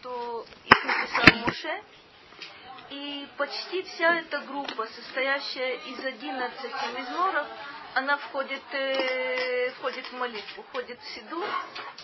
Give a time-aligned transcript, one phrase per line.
[0.00, 1.82] что их написал Муше,
[2.90, 6.62] и почти вся эта группа, состоящая из 11
[6.98, 7.46] мизморов,
[7.94, 11.44] она входит, э, входит в молитву, входит в Сиду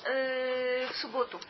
[0.05, 1.41] э, в субботу.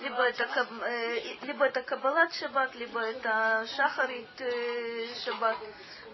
[0.00, 5.56] Либо это, э, либо это Каббалат Шаббат, либо это Шахарит э, Шаббат.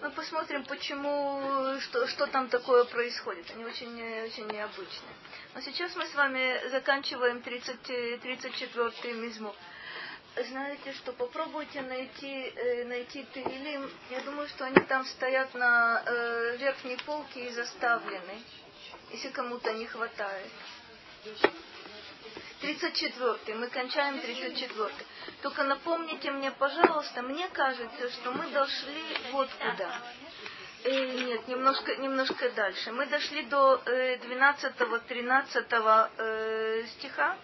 [0.01, 3.49] Мы посмотрим, почему, что, что там такое происходит.
[3.51, 5.15] Они очень, очень необычные.
[5.53, 7.89] Но сейчас мы с вами заканчиваем 30,
[8.23, 9.55] 34-й мизмор
[10.35, 13.89] знаете что, попробуйте найти, э, найти Тегелим.
[14.09, 18.41] Я думаю, что они там стоят на э, верхней полке и заставлены,
[19.11, 20.51] если кому-то не хватает.
[22.61, 24.89] 34 мы кончаем 34
[25.41, 30.01] Только напомните мне, пожалуйста, мне кажется, что мы дошли вот куда.
[30.83, 32.91] Э, нет, немножко, немножко дальше.
[32.91, 37.37] Мы дошли до э, 12-13 э, стиха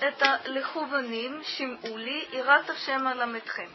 [0.00, 3.70] это лихуваним, шимули и рата шема ламетхем.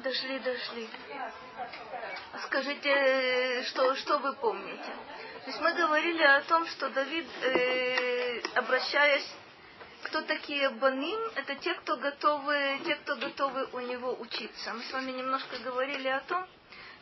[0.00, 0.88] Дошли, дошли.
[2.46, 4.92] Скажите, что, что вы помните?
[5.44, 9.26] То есть мы говорили о том, что Давид, э, обращаясь,
[10.02, 14.74] кто такие баним, это те, кто готовы, те, кто готовы у него учиться.
[14.74, 16.46] Мы с вами немножко говорили о том,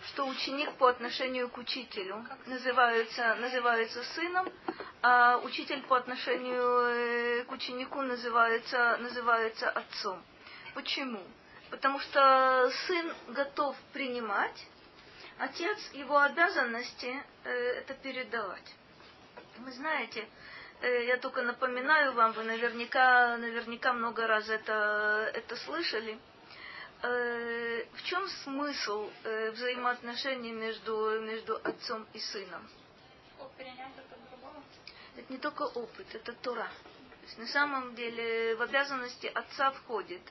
[0.08, 4.48] что ученик по отношению к учителю называется, называется сыном,
[5.02, 10.22] а учитель по отношению э, к ученику называется, называется отцом.
[10.74, 11.22] Почему?
[11.70, 14.66] Потому что сын готов принимать,
[15.38, 18.74] отец, его обязанности э, это передавать.
[19.58, 20.28] Вы знаете,
[20.80, 26.18] э, я только напоминаю вам, вы наверняка, наверняка много раз это, это слышали–
[27.02, 32.68] э, в чем смысл э, взаимоотношений между, между отцом и сыном?
[35.16, 36.70] Это не только опыт, это Тора.
[37.20, 40.22] То есть на самом деле в обязанности отца входит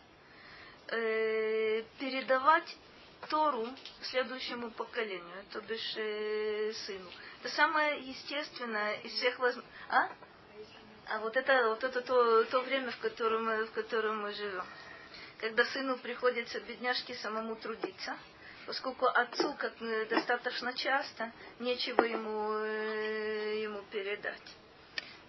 [0.87, 2.77] э, передавать
[3.29, 3.67] Тору
[4.01, 7.09] следующему поколению, то бишь э, сыну.
[7.39, 9.77] Это самое естественное из всех возможностей.
[9.89, 10.09] А?
[11.07, 14.65] А вот это, вот это то, то время, в котором, мы, в котором мы живем
[15.41, 18.15] когда сыну приходится бедняжке самому трудиться,
[18.67, 19.73] поскольку отцу как
[20.07, 24.55] достаточно часто нечего ему, э, ему передать.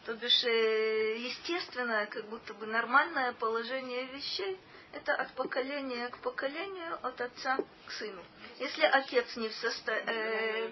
[0.05, 4.59] То бишь, э, естественное, как будто бы нормальное положение вещей,
[4.93, 7.57] это от поколения к поколению, от отца
[7.87, 8.23] к сыну.
[8.59, 10.13] Если отец не в состоянии...
[10.13, 10.71] Э,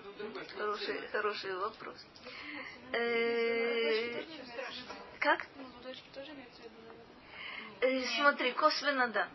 [0.58, 1.96] хороший, хороший вопрос.
[2.92, 4.22] Э,
[5.18, 5.46] как?
[7.80, 9.28] Э, смотри, косвенно да.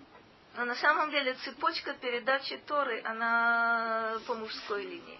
[0.55, 5.19] Но на самом деле цепочка передачи Торы, она по мужской линии.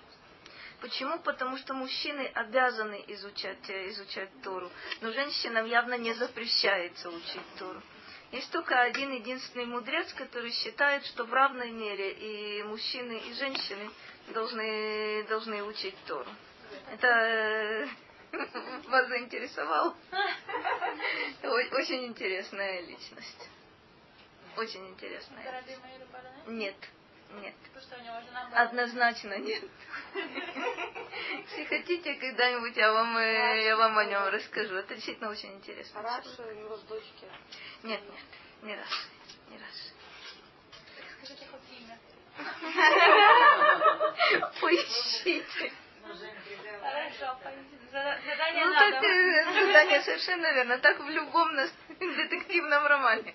[0.80, 1.20] Почему?
[1.20, 4.70] Потому что мужчины обязаны изучать, э, изучать Тору,
[5.02, 7.82] но женщинам явно не запрещается учить Тору.
[8.32, 13.90] Есть только один единственный мудрец, который считает, что в равной мере и мужчины, и женщины
[14.34, 16.30] должны, должны учить Тору.
[16.92, 17.88] Это э,
[18.88, 19.96] вас заинтересовал?
[21.44, 23.50] Очень интересная личность.
[24.58, 25.64] Очень интересная.
[26.48, 26.76] Нет.
[27.42, 27.56] Нет.
[28.54, 29.64] Однозначно нет.
[30.14, 34.76] Если хотите, когда-нибудь я вам, э, я вам о нем расскажу.
[34.76, 36.00] Это действительно очень интересно.
[36.00, 37.26] А раша его дочки?
[37.84, 38.24] Нет, нет,
[38.62, 39.08] не раша.
[39.50, 39.92] Не раша.
[41.18, 42.00] Скажите хоть имя.
[44.62, 45.74] Поищите.
[46.86, 47.38] Хорошо,
[47.92, 48.92] задание ну, надо.
[48.92, 50.78] так, э, задание совершенно верно.
[50.78, 51.50] Так в любом
[52.00, 53.34] детективном романе.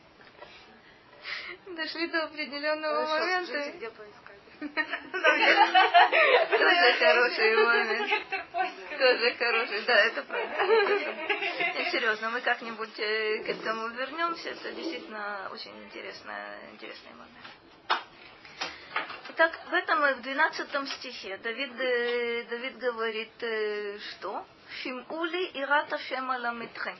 [1.66, 3.46] Дошли до определенного Хорошо, момента.
[3.52, 4.20] скажите, где поискать?
[6.50, 8.10] Тоже хороший момент.
[8.98, 10.64] Тоже хороший, да, это правда.
[11.74, 14.50] Нет, серьезно, мы как-нибудь э, к этому вернемся.
[14.50, 17.46] Это действительно очень интересная, интересный момент.
[19.28, 24.46] Итак, в этом, в 12 стихе Давид, э, Давид говорит, э, что?
[24.82, 26.96] Шимули и рата шема ламитхем.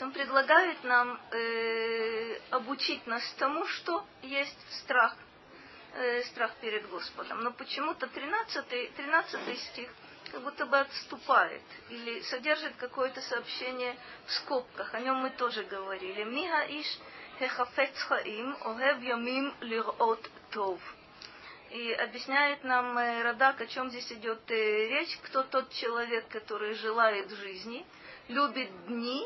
[0.00, 5.16] Он предлагает нам э, обучить нас тому, что есть страх,
[5.94, 7.42] э, страх перед Господом.
[7.42, 9.88] Но почему-то 13, 13 стих
[10.30, 13.96] как будто бы отступает или содержит какое-то сообщение
[14.26, 14.94] в скобках.
[14.94, 16.22] О нем мы тоже говорили.
[16.24, 16.86] Мига иш
[17.38, 20.80] хехафец огев ямим лирот тов.
[21.70, 26.74] И объясняет нам э, Радак, о чем здесь идет э, речь, кто тот человек, который
[26.74, 27.84] желает жизни,
[28.28, 29.22] любит дни,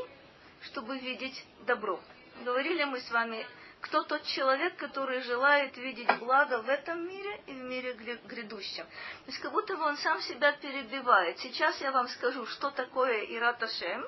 [0.62, 2.00] чтобы видеть добро.
[2.44, 3.46] Говорили мы с вами,
[3.80, 7.92] кто тот человек, который желает видеть благо в этом мире и в мире
[8.24, 8.84] грядущем.
[8.84, 11.38] То есть как будто бы он сам себя перебивает.
[11.38, 14.04] Сейчас я вам скажу, что такое Ираташем,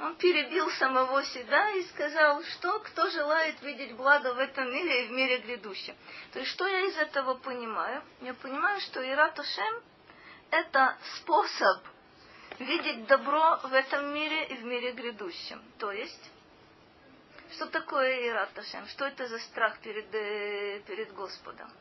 [0.00, 5.08] Он перебил самого себя и сказал, что кто желает видеть благо в этом мире и
[5.08, 5.96] в мире грядущем.
[6.32, 8.02] То есть, что я из этого понимаю?
[8.20, 9.82] Я понимаю, что Ират Ашем–
[10.50, 11.82] это способ
[12.60, 15.60] видеть добро в этом мире и в мире грядущем.
[15.78, 16.30] То есть,
[17.52, 18.86] что такое Ират Ашем?
[18.86, 21.72] Что это за страх перед, э, перед Господом?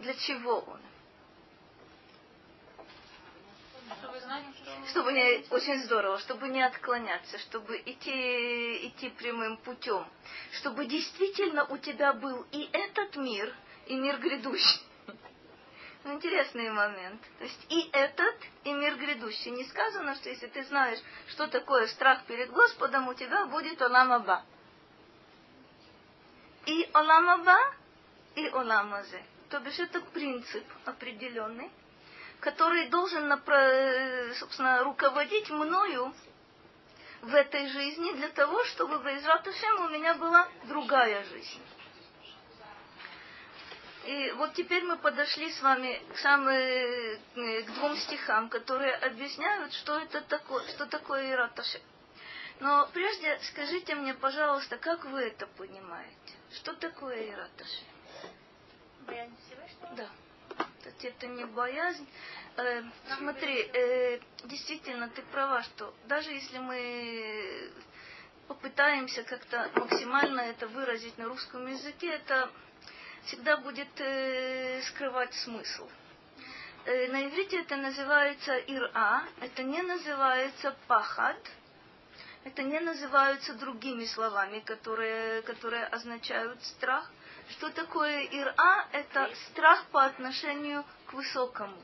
[0.00, 0.80] Для чего он?
[4.90, 10.06] Чтобы не, очень здорово, чтобы не отклоняться, чтобы идти, идти прямым путем,
[10.52, 13.54] чтобы действительно у тебя был и этот мир,
[13.86, 14.80] и мир грядущий.
[16.04, 17.20] Ну, интересный момент.
[17.38, 19.50] То есть и этот, и мир грядущий.
[19.50, 24.44] Не сказано, что если ты знаешь, что такое страх перед Господом, у тебя будет Оламаба.
[26.66, 27.58] И Оламаба,
[28.36, 29.20] и Оламазе.
[29.50, 31.70] То бишь это принцип определенный,
[32.40, 33.28] который должен,
[34.38, 36.14] собственно, руководить мною
[37.22, 41.60] в этой жизни для того, чтобы в Изратушем у меня была другая жизнь.
[44.04, 49.98] И вот теперь мы подошли с вами к, самым, к двум стихам, которые объясняют, что
[49.98, 51.80] это такое, что такое Ираташем.
[52.60, 56.14] Но прежде скажите мне, пожалуйста, как вы это понимаете?
[56.52, 57.30] Что такое
[59.46, 59.94] Всевышнего?
[59.96, 60.08] Да.
[60.98, 62.06] То это не боязнь.
[62.56, 62.82] Э,
[63.18, 67.70] смотри, э, действительно, ты права, что даже если мы
[68.48, 72.50] попытаемся как-то максимально это выразить на русском языке, это
[73.24, 75.88] всегда будет э, скрывать смысл.
[76.84, 81.36] Э, на иврите это называется ира, это не называется пахад,
[82.44, 87.10] это не называются другими словами, которые, которые означают страх.
[87.50, 88.88] Что такое ира?
[88.92, 91.76] Это страх по отношению к высокому,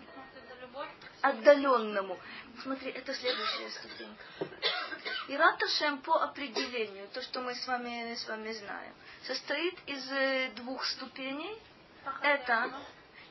[1.21, 2.19] отдаленному.
[2.63, 4.25] Смотри, это следующая ступенька.
[5.29, 8.93] Ират Ашем по определению, то, что мы с вами, с вами знаем,
[9.25, 11.57] состоит из э, двух ступеней.
[12.23, 12.73] Это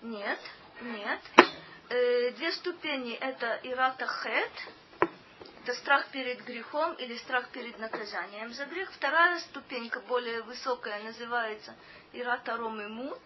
[0.01, 0.39] нет,
[0.81, 1.19] нет.
[1.89, 5.09] Э, две ступени это Ирата Хет,
[5.63, 8.91] это страх перед грехом или страх перед наказанием за грех.
[8.93, 11.75] Вторая ступенька, более высокая, называется
[12.13, 13.21] Ирата Ром и Мут.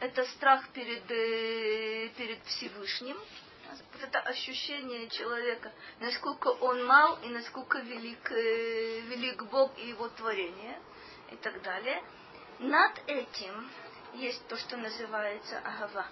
[0.00, 3.16] Это страх перед, э, перед Всевышним.
[4.00, 10.78] Это ощущение человека, насколько он мал и насколько велик, э, велик Бог и его творение
[11.30, 12.02] и так далее.
[12.58, 13.70] Над этим
[14.14, 16.06] есть то, что называется агава.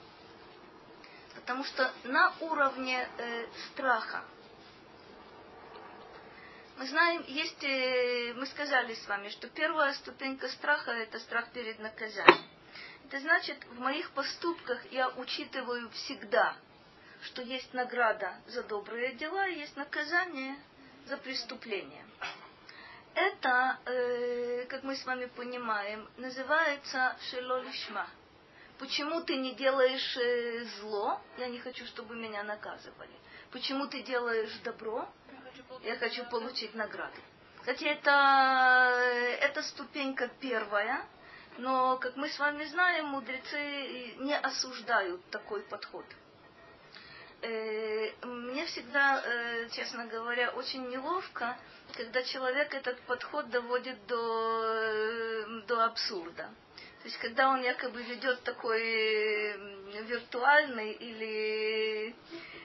[1.34, 4.24] Потому что на уровне э, страха
[6.82, 11.78] мы знаем, есть, э, мы сказали с вами, что первая ступенька страха– это страх перед
[11.78, 12.44] наказанием.
[13.06, 16.56] Это значит, в моих поступках я учитываю всегда,
[17.22, 20.56] что есть награда за добрые дела, есть наказание
[21.06, 22.04] за преступление.
[23.14, 28.08] Это, э, как мы с вами понимаем, называется шелолишма.
[28.80, 31.20] Почему ты не делаешь э, зло?
[31.38, 33.14] Я не хочу, чтобы меня наказывали.
[33.52, 35.08] Почему ты делаешь добро?
[35.82, 37.20] Я хочу получить награду.
[37.60, 38.10] Кстати, это,
[39.40, 41.04] это ступенька первая,
[41.58, 46.04] но, как мы с вами знаем, мудрецы не осуждают такой подход.
[47.42, 51.56] Э, мне всегда, э, честно говоря, очень неловко,
[51.96, 56.50] когда человек этот подход доводит до, э, до абсурда.
[57.02, 58.80] То есть, когда он якобы ведет такой
[60.02, 62.14] виртуальный или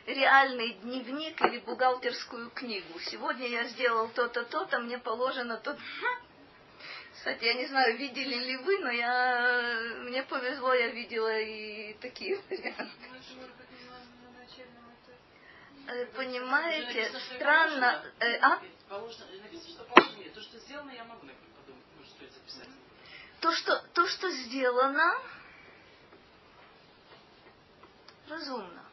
[0.08, 3.00] реальный дневник или бухгалтерскую книгу.
[3.00, 5.80] Сегодня я сделал то-то, то-то, мне положено то-то.
[7.14, 12.38] Кстати, я не знаю, видели ли вы, но я, мне повезло, я видела и такие
[12.50, 12.92] варианты.
[15.88, 18.62] Э, понимаете, странно, э, а?
[18.90, 21.86] То, что сделано, я могу подумать,
[22.34, 22.70] записать.
[23.42, 25.18] То, что, то, что сделано,
[28.30, 28.87] разумно.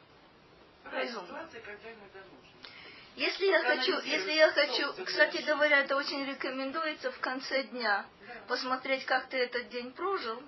[3.17, 8.05] Если я хочу, если я хочу, кстати говоря, это очень рекомендуется в конце дня
[8.49, 10.43] посмотреть, как ты этот день прожил,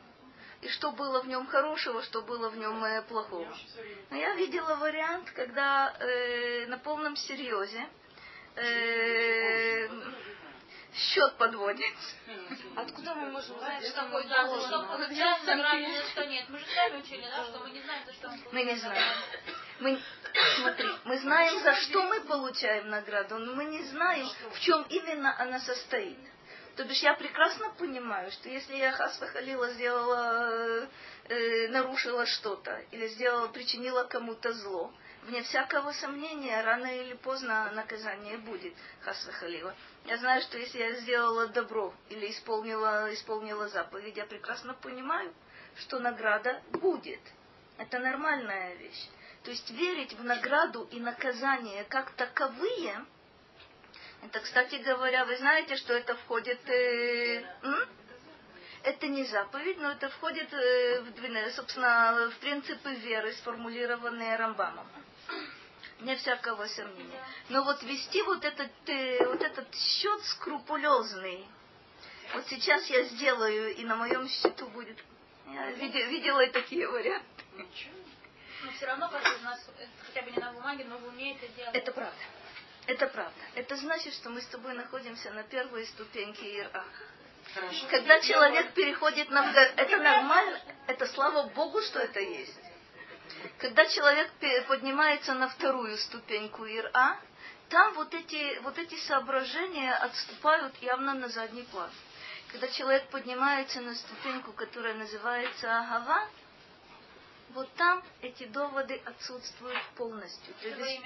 [0.63, 3.57] и что было в нем хорошего, что было в нем э, плохого.
[4.11, 7.87] Но я видела вариант, когда э, на полном серьезе
[8.57, 9.89] э,
[10.95, 11.95] счет подводит.
[12.75, 14.63] Откуда мы можем знать, что мы должны?
[16.11, 16.49] что нет.
[16.49, 19.05] Мы же сами учили, да, что мы не знаем, за что мы Мы не знаем.
[19.79, 20.01] Мы,
[20.57, 25.39] смотри, мы знаем, за что мы получаем награду, но мы не знаем, в чем именно
[25.39, 26.19] она состоит.
[26.77, 30.87] То бишь я прекрасно понимаю, что если я Хасва Халила сделала,
[31.29, 34.93] э, нарушила что-то или сделала, причинила кому-то зло,
[35.23, 39.75] вне всякого сомнения, рано или поздно наказание будет, Хасва Халила.
[40.05, 45.33] Я знаю, что если я сделала добро или исполнила, исполнила заповедь, я прекрасно понимаю,
[45.77, 47.21] что награда будет.
[47.79, 49.09] Это нормальная вещь.
[49.47, 53.07] То есть верить в награду и наказание как таковые,
[54.25, 56.59] это, кстати говоря, вы знаете, что это входит...
[56.69, 57.45] Э?
[58.83, 64.89] Это не заповедь, но это входит, э, в, собственно, в принципы веры, сформулированные Рамбамом.
[66.01, 67.23] Не всякого сомнения.
[67.49, 71.47] Но вот вести вот этот, э, вот этот счет скрупулезный,
[72.35, 74.99] вот сейчас я сделаю, и на моем счету будет...
[75.47, 77.45] Я видела, и такие варианты.
[78.65, 79.61] Но все равно каждый из нас,
[80.07, 81.75] хотя бы не на бумаге, но в уме это делать.
[81.75, 82.19] Это правда.
[82.87, 83.41] Это правда.
[83.55, 86.85] Это значит, что мы с тобой находимся на первой ступеньке Ира.
[87.55, 87.87] Хорошо.
[87.91, 89.51] Когда человек переходит на...
[89.51, 90.61] Это нормально.
[90.87, 92.55] Это слава Богу, что это есть.
[93.59, 94.31] Когда человек
[94.69, 97.19] поднимается на вторую ступеньку Ира,
[97.69, 101.91] там вот эти, вот эти соображения отступают явно на задний план.
[102.53, 106.29] Когда человек поднимается на ступеньку, которая называется Агава,
[107.57, 110.55] вот там эти доводы отсутствуют полностью.
[110.61, 111.03] То есть,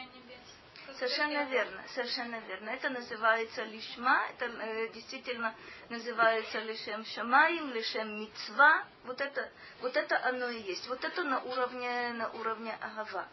[0.99, 2.71] Совершенно верно, совершенно верно.
[2.71, 5.55] Это называется лишма, это э, действительно
[5.89, 8.85] называется лишем шамаим, лишем мицва.
[9.05, 9.49] Вот это,
[9.81, 10.89] вот это оно и есть.
[10.89, 13.29] Вот это на уровне, на уровне агава.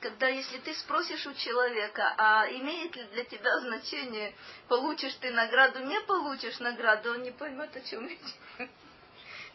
[0.00, 4.34] Когда если ты спросишь у человека, а имеет ли для тебя значение,
[4.68, 8.70] получишь ты награду, не получишь награду, он не поймет, о чем речь.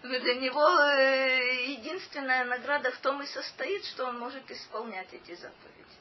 [0.08, 5.98] Для него э, единственная награда в том и состоит, что он может исполнять эти заповеди.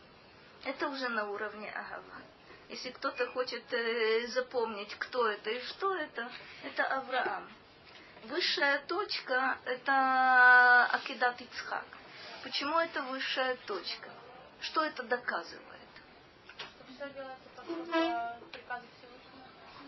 [0.64, 2.22] Это уже на уровне Агава.
[2.68, 6.30] Если кто-то хочет э, запомнить, кто это и что это,
[6.62, 7.48] это Авраам.
[8.24, 11.86] Высшая точка– это Акидат Ицхак.
[12.44, 14.08] Почему это высшая точка?
[14.60, 15.62] Что это доказывает?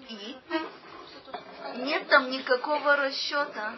[0.09, 0.37] И?
[1.77, 3.77] Нет там никакого расчета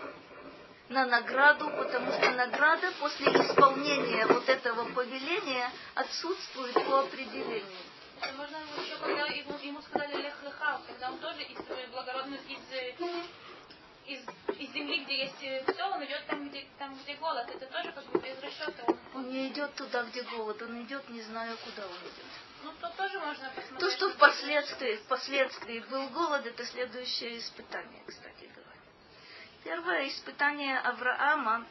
[0.90, 7.78] на награду, потому что награда после исполнения вот этого повеления отсутствует по определению.
[8.20, 11.58] Это можно еще, когда ему, ему сказали Лех Леха, когда он тоже из
[11.92, 12.58] благородных, из,
[14.06, 14.20] из,
[14.58, 17.48] из земли, где есть все, он идет там, где, там, где голод.
[17.48, 18.82] Это тоже как бы без расчета.
[18.88, 22.24] Он, он не идет туда, где голод, он идет, не знаю, куда он идет.
[22.64, 23.78] Ну, то тоже можно посмотреть.
[23.78, 28.59] То, что впоследствии, впоследствии был голод, это следующее испытание, кстати говоря.
[29.64, 31.66] Первое испытание Авраама,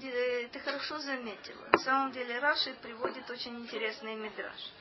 [0.00, 1.66] ты хорошо заметила.
[1.72, 4.72] На самом деле Раши приводит очень интересный мидраж.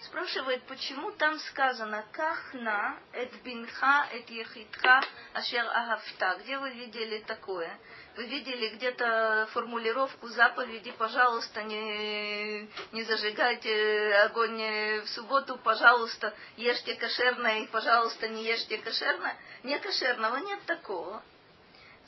[0.00, 5.00] Спрашивает, почему там сказано «Кахна эт бинха эт ехитха
[5.32, 6.38] ашер агафта».
[6.40, 7.78] Где вы видели такое?
[8.16, 17.60] Вы видели где-то формулировку заповеди «Пожалуйста, не, не зажигайте огонь в субботу, пожалуйста, ешьте кошерное
[17.60, 19.36] и, пожалуйста, не ешьте кошерное».
[19.64, 21.22] Не кошерного нет такого.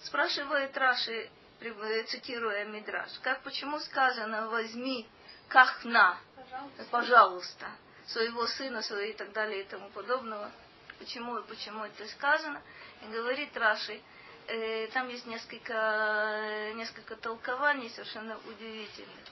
[0.02, 1.28] Спрашивает Раши,
[2.06, 5.06] цитируя Мидраш, как почему сказано «возьми
[5.48, 6.84] кахна», пожалуйста.
[6.90, 7.66] пожалуйста,
[8.06, 10.50] своего сына, своего и так далее и тому подобного.
[10.98, 12.62] Почему, почему это сказано?
[13.02, 14.00] И говорит Раши,
[14.48, 19.24] э, там есть несколько, несколько толкований совершенно удивительных.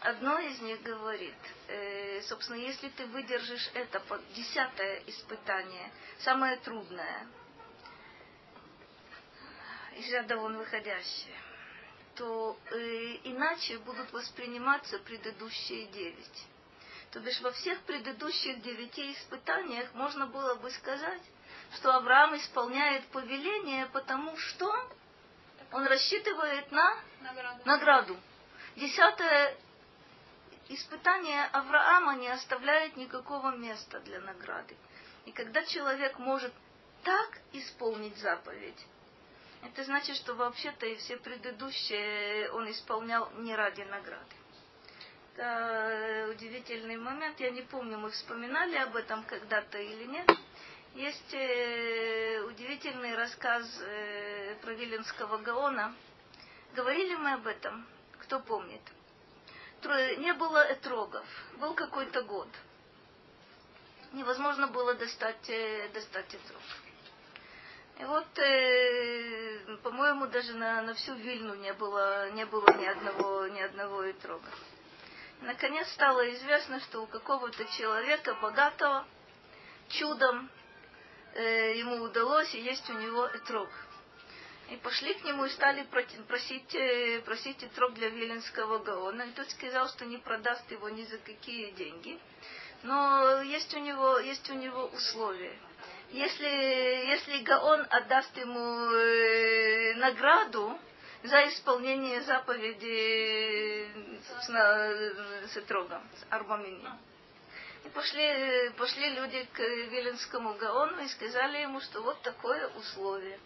[0.00, 1.34] Одно из них говорит,
[1.68, 4.00] э, собственно, если ты выдержишь это
[4.34, 5.90] десятое испытание,
[6.20, 7.26] самое трудное,
[9.96, 11.36] из ряда вон выходящее,
[12.14, 12.76] то э,
[13.24, 16.46] иначе будут восприниматься предыдущие девять.
[17.10, 21.22] То бишь во всех предыдущих девяти испытаниях можно было бы сказать,
[21.74, 24.72] что Авраам исполняет повеление, потому что
[25.72, 27.60] он рассчитывает на награду.
[27.64, 28.16] награду.
[28.76, 29.56] Десятое
[30.68, 34.76] испытание Авраама не оставляет никакого места для награды.
[35.26, 36.52] И когда человек может
[37.04, 38.86] так исполнить заповедь,
[39.62, 44.36] это значит, что вообще-то и все предыдущие он исполнял не ради награды.
[45.34, 47.38] Это удивительный момент.
[47.40, 50.28] Я не помню, мы вспоминали об этом когда-то или нет.
[50.98, 55.94] Есть э, удивительный рассказ э, про Виленского Гаона.
[56.74, 57.86] Говорили мы об этом?
[58.18, 58.80] Кто помнит?
[59.84, 61.24] Не было этрогов.
[61.58, 62.48] Был какой-то год.
[64.12, 66.62] Невозможно было достать, э, достать этрог.
[68.00, 73.46] И вот, э, по-моему, даже на, на всю Вильну не было, не было ни одного,
[73.46, 74.50] ни одного итрога.
[75.42, 79.06] Наконец стало известно, что у какого-то человека богатого
[79.90, 80.50] чудом
[81.34, 83.68] э, ему удалось, и есть у него этрог.
[84.70, 85.86] И пошли к нему и стали
[86.26, 89.22] просить, э, просить Итрог для Виленского Гаона.
[89.22, 92.18] И тот сказал, что не продаст его ни за какие деньги.
[92.82, 95.58] Но есть у него, есть у него условия.
[96.10, 100.78] Если, если Гаон отдаст ему э, награду
[101.22, 103.88] за исполнение заповеди
[104.28, 106.88] собственно, с Итрогом, с Арбамини.
[107.88, 113.40] И пошли, пошли люди к Виленскому Гаону и сказали ему, что вот такое условие.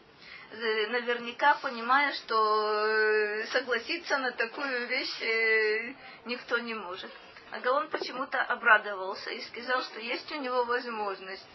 [0.51, 5.95] Э, наверняка понимая, что э, согласиться на такую вещь э,
[6.25, 7.11] никто не может.
[7.53, 11.47] А Гаон почему-то обрадовался и сказал, что есть у него возможность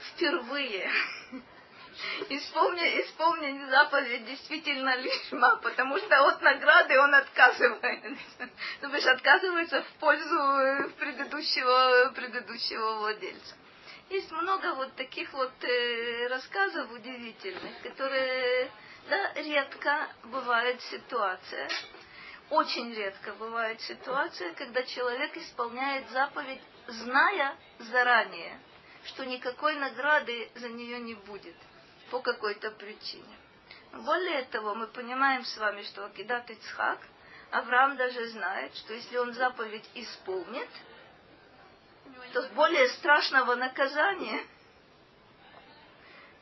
[0.00, 0.90] впервые
[2.28, 8.48] исполнить, исполнить заповедь действительно лишма, потому что от награды он отказывается.
[8.80, 13.54] То бишь отказывается в пользу предыдущего, предыдущего владельца.
[14.08, 18.70] Есть много вот таких вот э, рассказов удивительных, которые,
[19.08, 21.68] да, редко бывает ситуация,
[22.50, 28.60] очень редко бывает ситуация, когда человек исполняет заповедь, зная заранее,
[29.06, 31.56] что никакой награды за нее не будет
[32.10, 33.36] по какой-то причине.
[33.92, 36.98] Более того, мы понимаем с вами, что Акидат Ицхак,
[37.50, 40.68] Авраам даже знает, что если он заповедь исполнит–
[42.32, 44.46] то более страшного наказания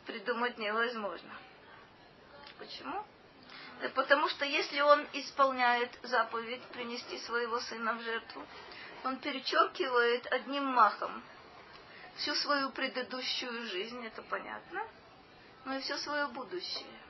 [0.07, 1.33] придумать невозможно.
[2.59, 3.05] Почему?
[3.81, 8.47] Да потому что если он исполняет заповедь принести своего сына в жертву,
[9.05, 11.23] он перечеркивает одним махом
[12.17, 14.87] всю свою предыдущую жизнь, это понятно,
[15.65, 17.01] но и все свое будущее.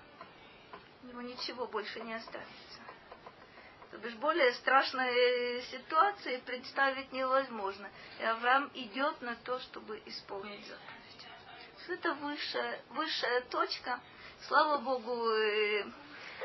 [1.02, 2.80] У него ничего больше не останется.
[3.90, 7.88] То бишь более страшной ситуации представить невозможно.
[8.18, 11.04] И Авраам идет на то, чтобы исполнить заповедь.
[11.88, 14.00] Это высшая, высшая точка.
[14.48, 15.30] Слава Богу,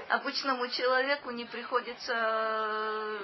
[0.09, 3.19] обычному человеку не приходится э,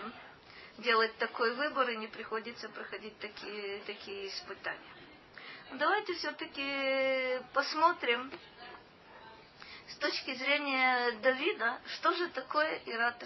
[0.77, 4.79] делать такой выбор и не приходится проходить такие, такие испытания.
[5.73, 8.31] Давайте все-таки посмотрим
[9.87, 13.23] с точки зрения Давида, что же такое Ират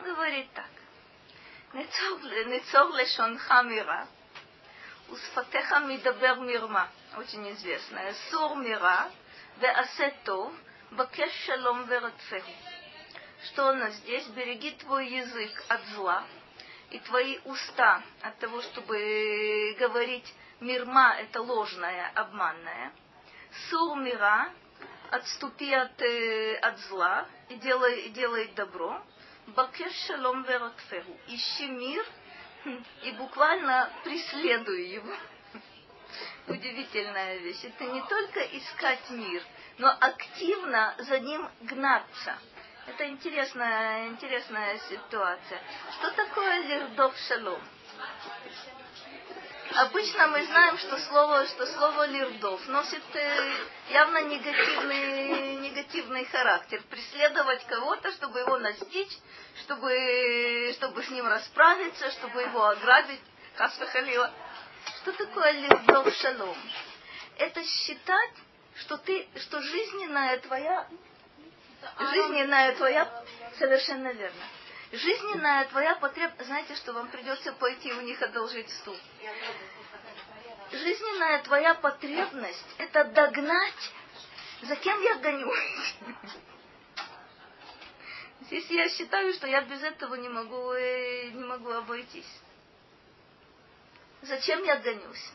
[0.00, 0.70] Говорит так.
[1.74, 4.06] Нецор лешонха мира,
[5.08, 8.14] усфатеха мидабер мирма, очень известная.
[8.30, 9.10] Сур мира,
[9.58, 10.52] веасе асетов,
[10.90, 12.50] бакеш шалом верацеху.
[13.44, 14.26] Что у нас здесь?
[14.28, 16.24] Береги твой язык от зла
[16.90, 22.92] и твои уста от того, чтобы говорить мирма– это ложное, обманное.
[23.68, 24.52] Сур мира
[25.12, 29.02] отступи от, э, от зла и делай, и делай добро.
[29.48, 31.16] Бакеш шалом вератферу.
[31.28, 32.04] Ищи мир
[33.02, 35.14] и буквально преследуй его.
[36.48, 37.62] Удивительная вещь.
[37.64, 39.42] Это не только искать мир,
[39.78, 42.38] но активно за ним гнаться.
[42.86, 45.60] Это интересная, интересная ситуация.
[45.98, 47.60] Что такое лирдов шалом?
[49.74, 53.54] Обычно мы знаем, что слово, что слово лирдов носит э,
[53.90, 56.82] явно негативный, негативный характер.
[56.90, 59.18] Преследовать кого-то, чтобы его настичь,
[59.62, 63.20] чтобы, чтобы с ним расправиться, чтобы его ограбить.
[63.56, 64.30] Хасвахалила.
[65.02, 66.56] Что такое лирдов шалом?
[67.38, 68.34] Это считать,
[68.76, 70.86] что ты, что жизненная твоя,
[71.98, 73.24] жизненная твоя,
[73.58, 74.42] совершенно верно
[74.92, 78.96] жизненная твоя потребность, знаете, что вам придется пойти у них одолжить стул.
[80.70, 83.92] Жизненная твоя потребность– это догнать,
[84.62, 85.94] за кем я гонюсь.
[88.42, 92.40] Здесь я считаю, что я без этого не могу, э, не могу обойтись.
[94.22, 95.30] Зачем я гонюсь?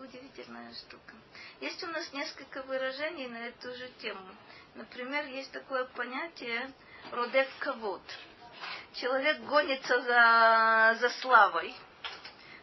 [0.00, 1.14] Удивительная штука.
[1.60, 4.34] Есть у нас несколько выражений на эту же тему.
[4.76, 6.70] Например, есть такое понятие
[7.10, 8.02] родев кавод.
[8.94, 11.74] Человек гонится за, за славой,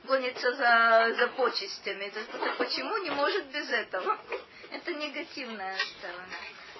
[0.04, 2.12] гонится за, за почестями.
[2.58, 4.19] Почему не может без этого?
[4.71, 6.26] Это негативная сторона.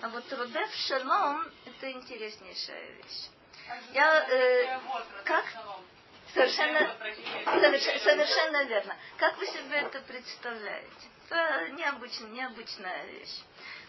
[0.02, 3.30] А вот родев шалом– это интереснейшая вещь.
[3.94, 4.80] Я, э,
[5.24, 5.46] как?
[6.34, 6.96] Совершенно,
[8.04, 8.96] совершенно верно.
[9.18, 11.08] Как вы себе это представляете?
[11.30, 13.40] Это необычная, необычная вещь.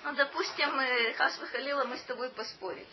[0.05, 0.71] Ну, допустим,
[1.17, 2.87] Хас Халила, мы с тобой поспорили.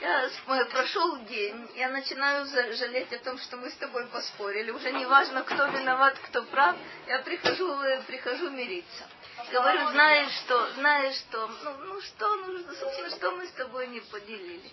[0.00, 0.28] Я
[0.72, 4.72] прошел день, я начинаю жалеть о том, что мы с тобой поспорили.
[4.72, 6.74] Уже не важно, кто виноват, кто прав.
[7.06, 9.08] Я прихожу, э, прихожу мириться.
[9.52, 14.00] Говорю, знаешь что, знаешь что, ну, ну что, ну, собственно, что мы с тобой не
[14.00, 14.70] поделили.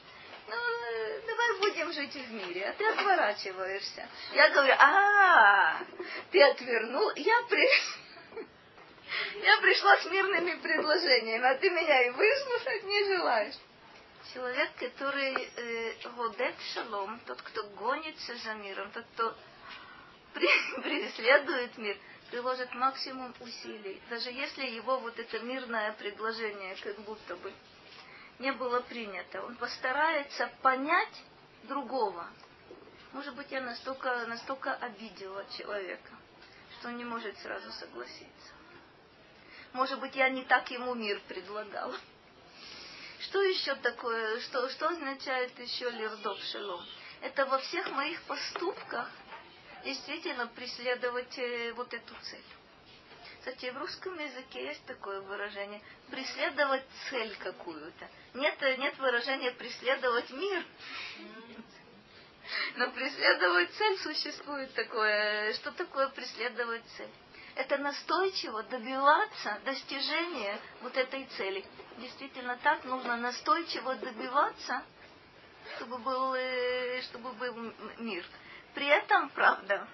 [0.47, 4.09] Ну, э, давай будем жить в мире, а ты отворачиваешься.
[4.33, 5.79] Я говорю, а,
[6.31, 7.69] ты отвернул, я при...
[9.41, 13.55] Я пришла с мирными предложениями, а ты меня и выслушать не желаешь.
[14.33, 19.35] Человек, который э, родет шалом, тот, кто гонится за миром, тот, кто
[20.81, 21.97] преследует мир,
[22.29, 24.01] приложит максимум усилий.
[24.09, 27.51] Даже если его вот это мирное предложение как будто бы
[28.37, 31.23] не было принято, он постарается понять
[31.63, 32.27] другого.
[33.13, 36.11] Может быть, я настолько, настолько обидела человека,
[36.77, 38.58] что он не может сразу согласиться.
[39.73, 41.95] Может быть, я не так ему мир предлагала.
[43.19, 46.83] Что еще такое, что, что означает еще лирдов шелом?
[47.21, 49.09] Это во всех моих поступках
[49.83, 52.43] действительно преследовать э, вот эту цель.
[53.39, 58.09] Кстати, в русском языке есть такое выражение преследовать цель какую-то.
[58.33, 60.63] Нет, нет выражения преследовать мир.
[62.75, 65.53] Но преследовать цель существует такое.
[65.53, 67.11] Что такое преследовать цель?
[67.59, 71.65] Это настойчиво добиваться достижения вот этой цели.
[71.97, 74.81] Действительно так нужно настойчиво добиваться,
[75.75, 78.23] чтобы был, э, чтобы был мир.
[78.73, 79.85] При этом, правда,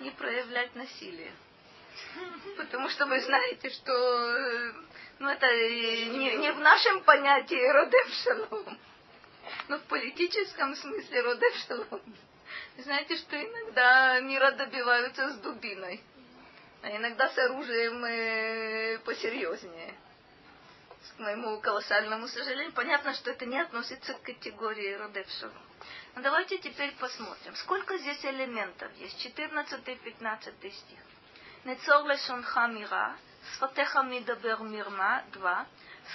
[0.00, 1.32] не проявлять насилие.
[2.58, 4.74] Потому что вы знаете, что э,
[5.20, 8.76] ну, это не, не в нашем понятии родев
[9.68, 11.54] но в политическом смысле родев.
[12.78, 16.02] Знаете, что иногда мира добиваются с дубиной,
[16.82, 19.94] а иногда с оружием э, посерьезнее.
[21.16, 25.54] К моему колоссальному сожалению, понятно, что это не относится к категории родев шалом.
[26.14, 29.26] Но давайте теперь посмотрим, сколько здесь элементов есть.
[29.26, 30.98] 14-15 стих.
[31.64, 33.16] Нецор лешонха мира,
[33.54, 35.66] сфатеха мидабер мирма, 2.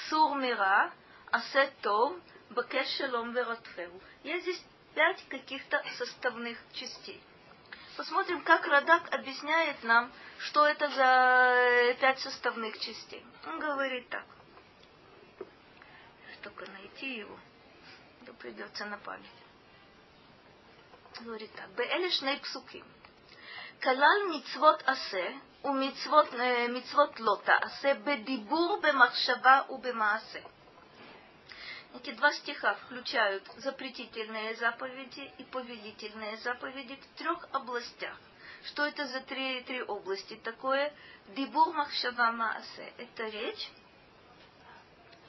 [0.10, 0.92] Сур мира,
[1.32, 2.18] асе тов,
[2.50, 4.02] бакеш шелом вератферу.
[4.24, 4.66] Есть здесь
[4.98, 7.22] пять каких-то составных частей.
[7.98, 13.24] Посмотрим, как Радак объясняет нам, что это за э, пять составных частей.
[13.46, 14.26] Он говорит так.
[16.42, 17.38] Только найти его,
[18.26, 19.40] то придется на память.
[21.22, 21.70] Говорит так.
[21.76, 22.84] Беэлешней псуки.
[23.80, 30.44] Калал мицвот асе, у мицвот, э, мицвот лота асе, бедибур, бемахшава, у бемаасе.
[31.98, 38.16] Эти два стиха включают запретительные заповеди и повелительные заповеди в трех областях.
[38.66, 40.94] Что это за три, три области такое?
[41.30, 42.94] Дибур махшава маасе.
[43.00, 43.72] Это речь,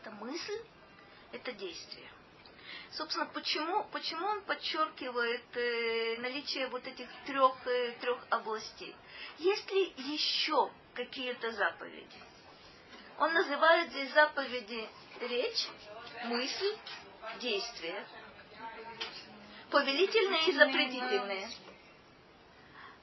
[0.00, 0.60] это мысль,
[1.32, 2.10] это действие.
[2.90, 8.94] Собственно, почему, почему он подчеркивает э, наличие вот этих трех, э, трех областей?
[9.38, 12.18] Есть ли еще какие-то заповеди?
[13.18, 14.88] Он называет здесь заповеди
[15.20, 15.68] речь,
[16.24, 16.76] мысль,
[17.40, 18.06] действие.
[19.70, 21.48] Повелительные и запретительные.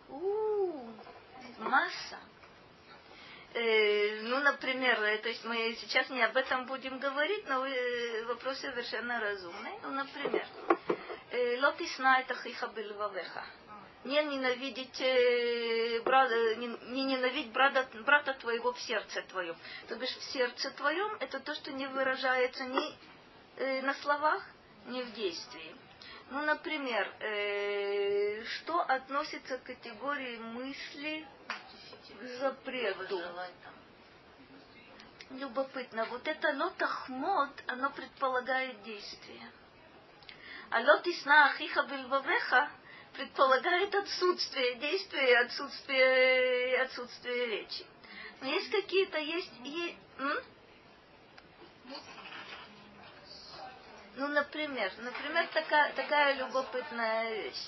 [0.09, 0.93] У-у-у,
[1.59, 2.19] масса
[3.55, 8.25] э, ну, например, э, то есть мы сейчас не об этом будем говорить, но э,
[8.25, 9.71] вопрос совершенно разумный.
[9.83, 10.45] Ну, например,
[11.31, 13.45] э, лотисна это хиха бельвавеха.
[14.05, 19.57] Не ненавидеть э, брата, не, не ненавидеть брата, брата твоего в сердце твоем.
[19.87, 22.95] То бишь в сердце твоем это то, что не выражается ни
[23.57, 24.43] э, на словах,
[24.85, 25.75] ни в действии.
[26.29, 31.27] Ну, например, э, что относится к категории мысли,
[32.19, 33.19] к запрету.
[35.31, 36.05] Любопытно.
[36.05, 39.51] Вот это лотахмот, оно предполагает действие.
[40.69, 42.69] А лотисна ахиха бельвавеха
[43.17, 47.85] предполагает отсутствие действия и отсутствие, отсутствие речи.
[48.41, 49.51] Но есть какие-то, есть...
[49.63, 49.97] есть?
[54.17, 57.67] Ну, например, например, такая, такая любопытная вещь.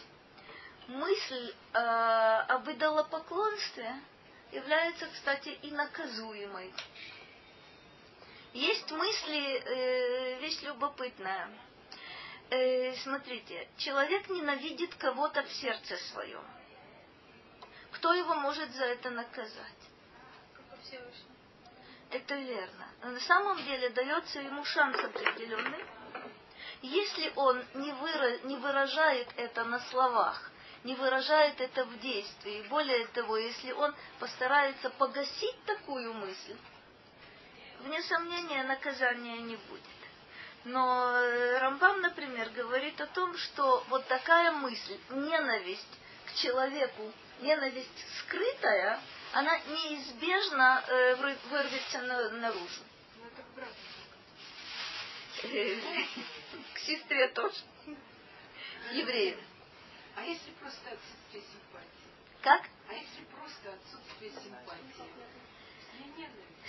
[0.87, 3.93] Мысль э, об идолопоклонстве–
[4.51, 6.73] является, кстати, и наказуемой.
[8.53, 11.49] Есть мысли, э, вещь любопытная.
[12.49, 16.43] Э, смотрите, человек ненавидит кого-то в сердце своем.
[17.91, 19.73] Кто его может за это наказать?
[22.09, 22.87] Это верно.
[23.01, 25.83] Но на самом деле дается ему шанс определенный.
[26.81, 30.51] Если он не, выра- не выражает это на словах,
[30.85, 32.65] не выражает это в действии.
[32.69, 36.55] Более того, если он постарается погасить такую мысль,
[37.81, 39.96] вне сомнения наказания не будет.
[40.67, 41.13] Но
[41.61, 48.99] Рамбам, например, говорит о том, что вот такая мысль, ненависть к человеку, ненависть скрытая,
[49.31, 51.15] она неизбежно э,
[51.49, 52.81] вырвется на, наружу.
[56.73, 57.63] К сестре тоже.
[58.91, 59.39] Евреев.
[60.17, 62.11] А если просто отсутствие симпатии?
[62.41, 62.63] Как?
[62.89, 65.46] А если просто отсутствие симпатии?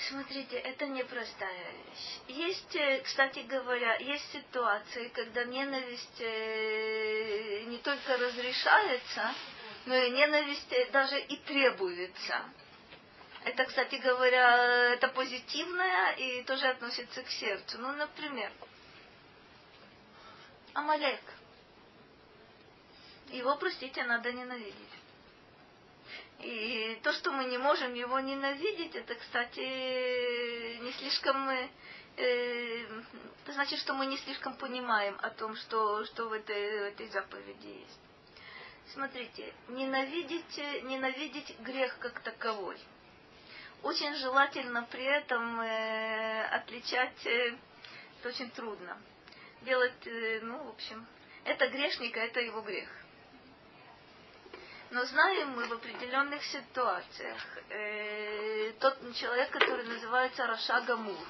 [0.08, 2.20] Смотрите, это непростая вещь.
[2.28, 9.34] Есть, э, кстати говоря, есть ситуации, когда ненависть э, не только разрешается,
[9.86, 12.44] но и ненависть э, даже и требуется.
[13.44, 17.78] Это, кстати говоря, это позитивное и тоже относится к сердцу.
[17.78, 18.52] Ну, например,
[20.74, 21.20] Амалек.
[23.30, 24.87] Его, простите, надо ненавидеть.
[26.40, 31.48] И то, что мы не можем его ненавидеть, это, кстати, не слишком...
[31.48, 32.86] Э,
[33.44, 37.66] это значит, что мы не слишком понимаем о том, что, что в, этой, этой заповеди
[37.66, 38.00] есть.
[38.92, 42.78] Смотрите, ненавидеть, ненавидеть грех как таковой.
[43.82, 47.54] Очень желательно при этом э, отличать, э,
[48.18, 48.96] это очень трудно.
[49.62, 51.06] Делать, э, ну, в общем,
[51.44, 52.88] это грешник, а это его грех.
[54.90, 57.36] Но знаем мы в определенных ситуациях,
[57.68, 61.26] э, тот человек, который называется Раша Гамур,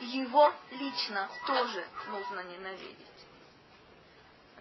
[0.00, 3.06] его лично тоже нужно ненавидеть.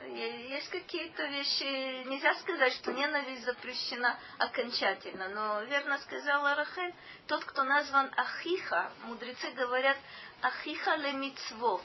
[0.06, 6.96] Есть какие-то вещи, нельзя сказать, что ненависть запрещена окончательно, но верно сказала Рахель,
[7.28, 9.98] тот, кто назван Ахиха, мудрецы говорят
[10.42, 11.84] Ахиха лемицвот,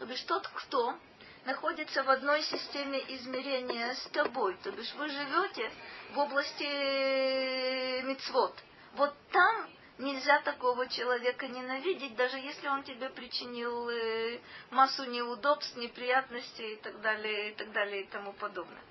[0.00, 0.98] то бишь тот, кто
[1.44, 4.56] находится в одной системе измерения с тобой.
[4.62, 5.70] То бишь вы живете
[6.12, 8.54] в области э, мицвод.
[8.94, 16.74] Вот там нельзя такого человека ненавидеть, даже если он тебе причинил э, массу неудобств, неприятностей
[16.74, 18.82] и так далее, и так далее и тому подобное.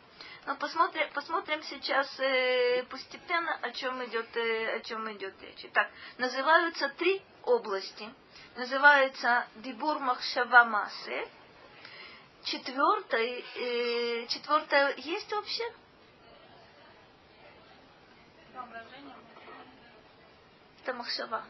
[0.46, 5.64] Но посмотрим, посмотрим сейчас э, постепенно, о чем идет, э, о чем идет речь.
[5.64, 8.10] Итак, называются три области.
[8.56, 11.28] Называется Дибур Махшава Масе,
[12.44, 15.64] четвертой, э, четвертое есть вообще?
[20.84, 21.44] Это махшава.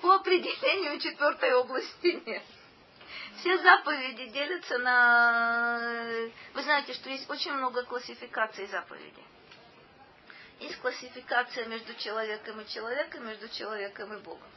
[0.00, 2.42] По определению четвертой области нет.
[3.36, 6.28] Все заповеди делятся на...
[6.54, 9.24] Вы знаете, что есть очень много классификаций заповедей.
[10.60, 14.48] Есть классификация между человеком и человеком, между человеком и Богом.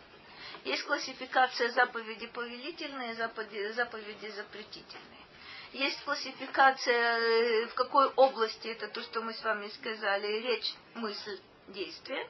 [0.65, 5.25] Есть классификация заповеди повелительные, заповеди, запретительные.
[5.73, 11.39] Есть классификация, э, в какой области это то, что мы с вами сказали, речь, мысль,
[11.67, 12.27] действие.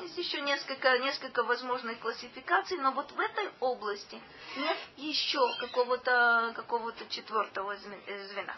[0.00, 4.18] Есть еще несколько, несколько возможных классификаций, но вот в этой области
[4.56, 7.72] нет еще какого-то какого четвертого
[8.06, 8.56] э, звена.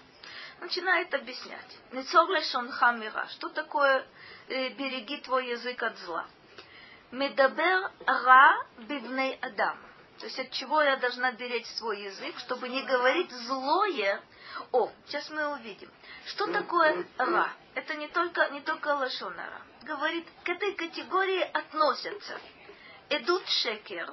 [0.61, 1.77] Начинает объяснять.
[3.31, 4.07] Что такое
[4.47, 6.29] э, береги твой язык от зла?
[7.11, 9.79] Медабер ра бивней адам.
[10.19, 14.21] То есть от чего я должна беречь свой язык, чтобы не говорить злое.
[14.73, 15.91] О, сейчас мы увидим.
[16.27, 17.51] Что такое ра?
[17.75, 19.63] Это не только, не только лошонара.
[19.83, 22.39] Говорит, к этой категории относятся
[23.09, 24.13] эдут шекер,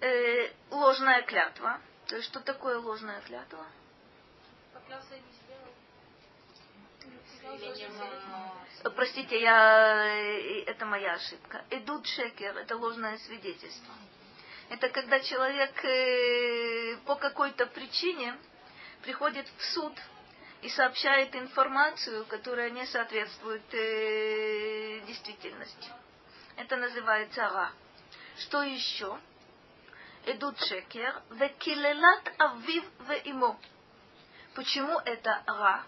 [0.00, 1.80] э, ложная клятва.
[2.06, 3.66] То есть что такое ложная клятва?
[4.72, 5.37] Поклялся и не
[8.94, 11.64] Простите, я, э, это моя ошибка.
[11.70, 13.94] Идут шекер, это ложное свидетельство.
[14.70, 18.36] Это когда человек э, по какой-то причине
[19.02, 19.92] приходит в суд
[20.62, 25.88] и сообщает информацию, которая не соответствует э, действительности.
[26.56, 27.70] Это называется ра.
[28.38, 29.18] Что еще?
[30.26, 33.58] Идут шекер, векилелат авив веимо.
[34.54, 35.84] Почему это ра?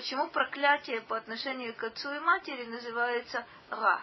[0.00, 4.00] Почему проклятие по отношению к отцу и матери называется Ра?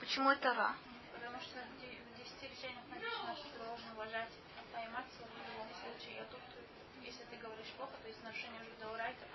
[0.00, 0.74] Почему это Ра?
[1.12, 6.22] Потому что в десяти решениях написано, что должен уважать отца и мать в любом случае.
[6.22, 6.40] А тут,
[7.02, 9.26] если ты говоришь плохо, то есть нарушение уже Даурайта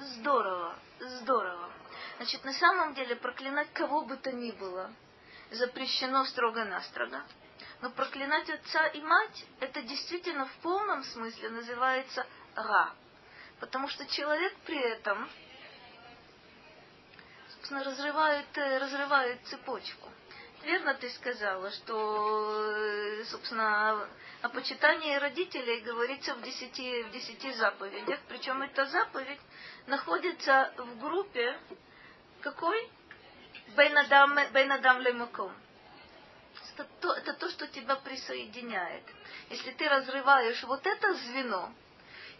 [0.00, 1.70] Здорово, здорово.
[2.16, 4.90] Значит, на самом деле проклинать кого бы то ни было
[5.50, 7.22] запрещено строго-настрого.
[7.82, 12.92] Но проклинать отца и мать, это действительно в полном смысле называется ра.
[13.60, 15.28] Потому что человек при этом,
[17.54, 20.10] собственно, разрывает, э, разрывает цепочку.
[20.64, 24.08] Верно ты сказала, что, э, собственно,
[24.42, 28.18] о почитании родителей говорится в десяти, в десяти заповедях.
[28.28, 29.40] Причем эта заповедь
[29.86, 31.58] находится в группе
[32.40, 32.90] какой?
[33.74, 35.52] Бейнадам лемаком.
[36.74, 39.04] Это то, это то, что тебя присоединяет.
[39.48, 41.72] Если ты разрываешь вот это звено,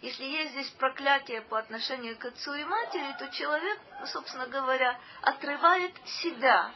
[0.01, 5.93] если есть здесь проклятие по отношению к отцу и матери, то человек, собственно говоря, отрывает
[6.21, 6.71] себя,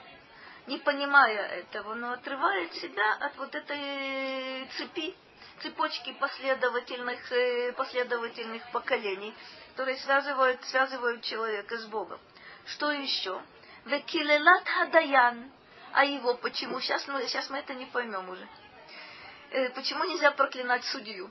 [0.67, 5.15] не понимая этого, но отрывает себя от вот этой цепи,
[5.61, 9.33] цепочки последовательных, э, последовательных поколений,
[9.71, 12.19] которые связывают, связывают человека с Богом.
[12.65, 13.41] Что еще?
[13.85, 15.51] Векилелат хадаян.
[15.91, 16.79] А его почему?
[16.79, 18.47] Сейчас мы, сейчас мы это не поймем уже.
[19.51, 21.29] Э, почему нельзя проклинать судью?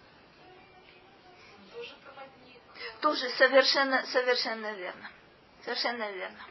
[3.00, 5.10] Тоже совершенно, совершенно верно.
[5.64, 6.44] Совершенно верно.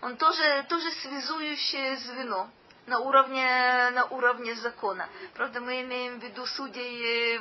[0.00, 2.50] Он тоже, тоже связующее звено
[2.86, 5.08] на уровне, на уровне закона.
[5.34, 7.38] Правда, мы имеем в виду судей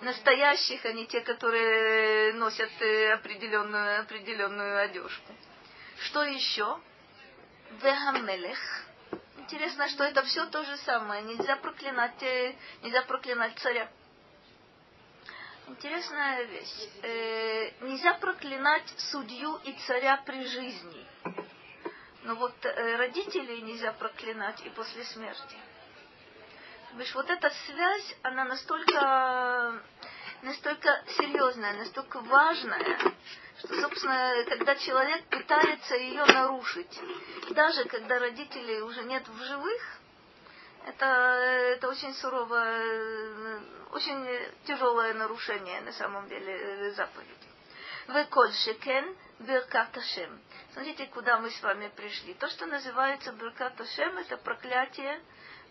[0.00, 5.34] настоящих, а не те, которые носят э, определенную, определенную одежку.
[5.98, 6.80] Что еще?
[7.82, 8.58] Вегамелех.
[9.38, 11.22] Интересно, что это все то же самое.
[11.22, 13.90] Нельзя проклинать, э, нельзя проклинать царя.
[15.72, 16.88] Интересная вещь.
[17.02, 21.06] Э, нельзя проклинать судью и царя при жизни.
[22.24, 25.56] Но вот э, родителей нельзя проклинать и после смерти.
[26.92, 29.82] Видишь, вот эта связь, она настолько,
[30.42, 32.98] настолько серьезная, настолько важная,
[33.60, 37.00] что, собственно, когда человек пытается ее нарушить,
[37.52, 40.01] даже когда родителей уже нет в живых,
[40.86, 41.06] это,
[41.76, 43.60] это очень суровое,
[43.92, 44.26] очень
[44.64, 47.30] тяжелое нарушение на самом деле э, заповеди.
[48.08, 50.40] Веколь шекен Беркат Ашем.
[50.72, 52.34] Смотрите, куда мы с вами пришли.
[52.34, 55.20] То, что называется Беркат Ашем, это проклятие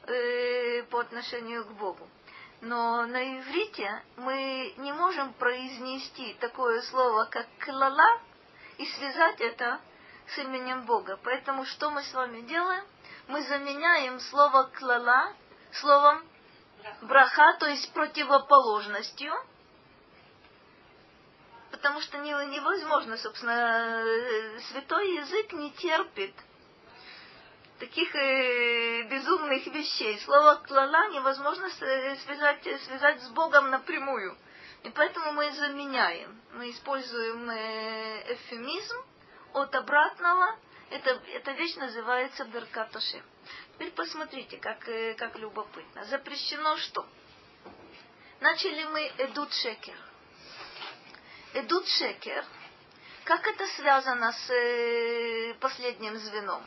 [0.08, 2.08] э, по отношению к Богу.
[2.62, 8.22] Но на иврите мы не можем произнести такое слово, как клала,
[8.78, 9.82] и связать это
[10.28, 11.20] с именем Бога.
[11.24, 12.86] Поэтому что мы с вами делаем?
[13.32, 15.34] Мы заменяем слово клала
[15.72, 16.24] словом
[17.02, 19.34] браха, то есть противоположностью–
[21.82, 26.34] потому что невозможно, собственно, э, святой язык не терпит
[27.80, 30.20] таких э, безумных вещей.
[30.20, 34.38] Слово клала невозможно э, связать, связать с Богом напрямую.
[34.84, 36.40] И поэтому мы заменяем.
[36.54, 38.98] Мы используем э, эвфемизм
[39.54, 40.56] от обратного.
[40.92, 43.24] Это, эта вещь называется беркатошем.
[43.74, 46.06] Теперь посмотрите, как, э, как любопытно.
[46.06, 47.08] Запрещено что?
[48.40, 49.96] Начали мы эдут шекер.
[51.54, 52.46] Эдут Шекер,
[53.26, 56.64] как это связано с э, последним звеном?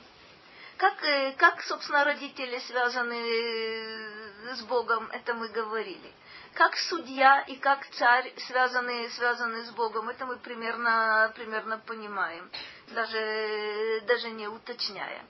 [0.77, 6.13] Как, э, как, собственно, родители связаны э, с Богом, это мы говорили.
[6.55, 12.51] Как судья и как царь связаны, связаны с Богом, это мы примерно, примерно понимаем,
[12.89, 15.25] даже, даже не уточняя.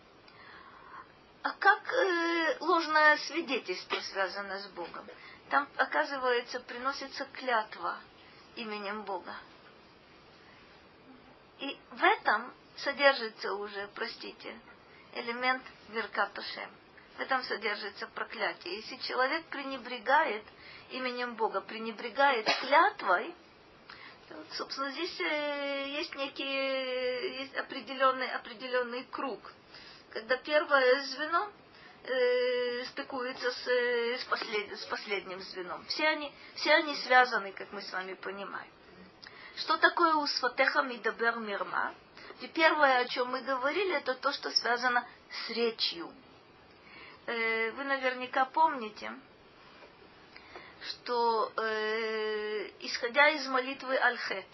[1.43, 5.07] А как э, ложное свидетельство связано с Богом?
[5.51, 7.99] Там, оказывается, приносится клятва–
[8.57, 9.35] именем Бога.
[11.59, 14.59] И в этом содержится уже, простите,
[15.15, 16.71] элемент Веркатушем.
[17.17, 18.77] В этом содержится проклятие.
[18.77, 20.45] Если человек пренебрегает
[20.90, 23.35] именем Бога, пренебрегает клятвой,
[24.53, 26.44] собственно, здесь э, есть некий
[27.40, 29.53] есть определенный, определенный круг.
[30.11, 31.51] Когда первое звено
[32.05, 35.85] э, стыкуется с, э, с, послед, с последним звеном.
[35.87, 38.70] Все они, все они связаны, как мы с вами понимаем.
[39.57, 41.94] Что такое усфатеха мидабер мирма?
[42.40, 46.12] И первое, о чем мы говорили, это то, что связано с речью.
[47.27, 49.12] Э, вы наверняка помните,
[50.87, 54.47] что э, исходя из молитвы Альхет,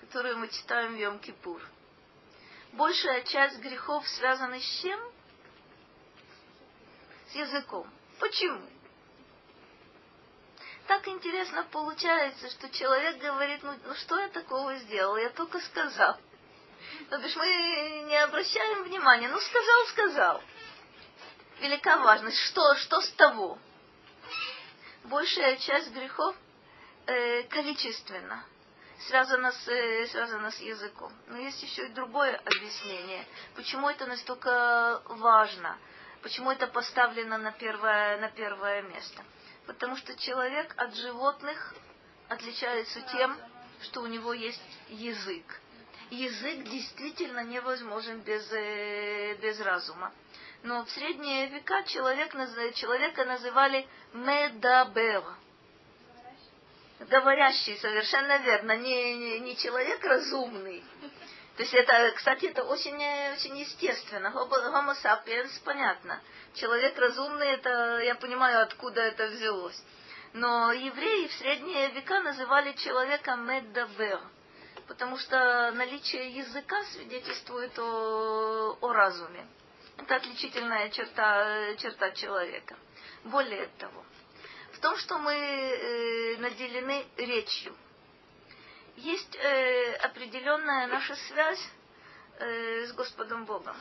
[0.00, 1.60] которую мы читаем в Йом-Кипур,
[2.72, 5.00] большая часть грехов связана с чем?
[7.30, 7.86] с языком.
[8.18, 8.60] Почему?
[10.86, 16.18] Так интересно получается, что человек говорит, ну, ну что я такого сделал, я только сказал.
[17.08, 17.46] То бишь мы
[18.08, 20.42] не обращаем внимания, ну сказал, сказал.
[21.60, 23.58] Велика важность, что, что с того?
[25.04, 26.36] Большая часть грехов
[27.06, 28.44] э, количественно
[29.08, 31.12] связана с, э, связана с языком.
[31.26, 35.76] Но есть еще и другое объяснение, почему это настолько важно–
[36.22, 39.24] Почему это поставлено на первое, на первое место?
[39.66, 41.74] Потому что человек от животных
[42.28, 43.36] отличается тем,
[43.82, 45.60] что у него есть язык.
[46.10, 50.12] Язык действительно невозможен без, э, без разума.
[50.62, 52.32] Но в средние века человек,
[52.74, 55.24] человека называли медабер.
[57.00, 60.84] Говорящий, совершенно верно, не, не, не человек разумный,
[61.60, 64.28] то есть это, кстати, это очень, очень естественно.
[64.28, 66.18] Homo sapiens, понятно.
[66.54, 69.78] Человек разумный, это, я понимаю, откуда это взялось.
[70.32, 74.20] Но евреи в средние века называли человека меддабер,
[74.88, 79.46] потому что наличие языка свидетельствует о, о разуме.
[80.00, 82.74] Это отличительная черта, черта человека.
[83.24, 84.02] Более того,
[84.72, 87.76] в том, что мы э, наделены речью,
[88.96, 91.68] есть э, определенная наша связь
[92.38, 93.76] э, с Господом Богом.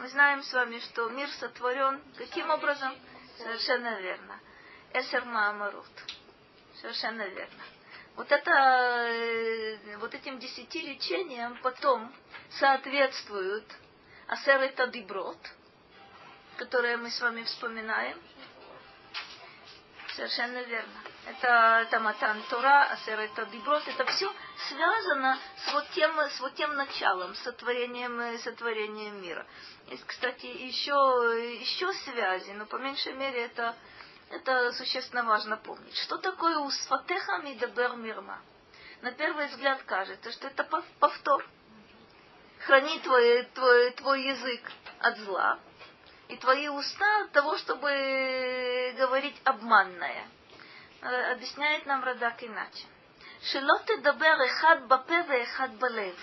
[0.00, 2.94] Мы знаем с вами, что мир сотворен каким образом?
[3.38, 4.38] Совершенно верно.
[4.92, 5.86] Эсер Маамарут.
[6.80, 7.62] Совершенно верно.
[8.16, 12.14] Вот это, э, вот этим десяти лечениям потом
[12.50, 13.64] соответствуют
[14.26, 15.36] Асер Диброд,
[16.56, 18.18] которые мы с вами вспоминаем.
[20.14, 20.92] Совершенно верно.
[21.26, 24.32] Это, это Матан Тора, Асер это Диброд, это все
[24.68, 29.46] связано с вот тем, с вот тем началом, сотворением, сотворением мира.
[29.88, 30.92] Есть, кстати, еще,
[31.60, 33.76] еще связи, но по меньшей мере это,
[34.30, 35.96] это существенно важно помнить.
[35.98, 38.40] Что такое усфатеха мидабер мирма?
[39.02, 40.64] На первый взгляд кажется, что это
[40.98, 41.44] повтор.
[42.66, 45.58] Храни твой, твой, твой язык от зла,
[46.28, 50.26] и твои уста от того, чтобы говорить обманное.
[51.02, 52.86] Э, объясняет нам Радак иначе.
[53.42, 56.16] Шелоты дабер эхад бапе эхад балев.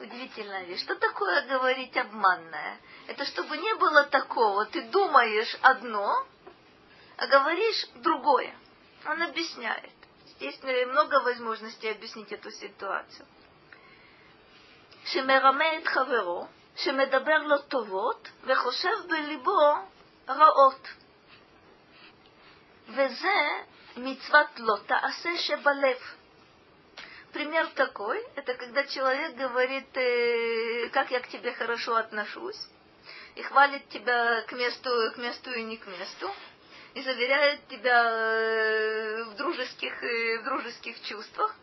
[0.00, 0.80] Удивительная вещь.
[0.80, 2.78] Что такое говорить обманное?
[3.06, 6.26] Это чтобы не было такого, ты думаешь одно,
[7.18, 8.54] а говоришь другое.
[9.04, 9.92] Он объясняет.
[10.40, 13.26] Есть много возможностей объяснить эту ситуацию.
[15.07, 19.73] שמרמה את חברו, שמדבר לו טובות וחושב בליבו
[20.29, 20.87] רעות.
[22.87, 23.49] וזה
[23.97, 25.97] מצוות לא תעשה שבלב.
[27.33, 32.61] Пример такой, это когда человек говорит, э, как я к тебе хорошо отношусь,
[33.33, 36.31] и хвалит тебя к месту, к месту и не к месту,
[36.93, 41.55] и заверяет тебя э, в дружеских, э, в дружеских чувствах,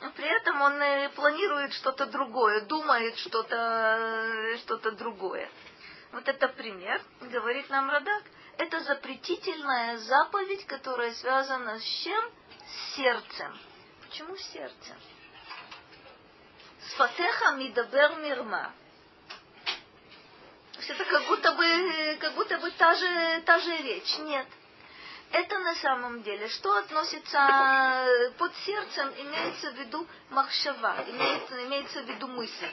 [0.00, 5.50] но при этом он э, планирует что-то другое, думает что-то что другое.
[6.12, 8.22] Вот это пример, говорит нам Радак,
[8.58, 12.30] это запретительная заповедь, которая связана с чем?
[12.66, 13.58] С сердцем.
[14.02, 14.96] Почему сердцем?
[16.90, 18.72] Сфатеха мидабер мирма.
[20.88, 24.18] Это как будто бы, как будто бы та же, та же речь.
[24.18, 24.46] Нет
[25.32, 32.02] это на самом деле, что относится э, под сердцем, имеется в виду махшава, имеется, имеется
[32.02, 32.68] в виду мысль.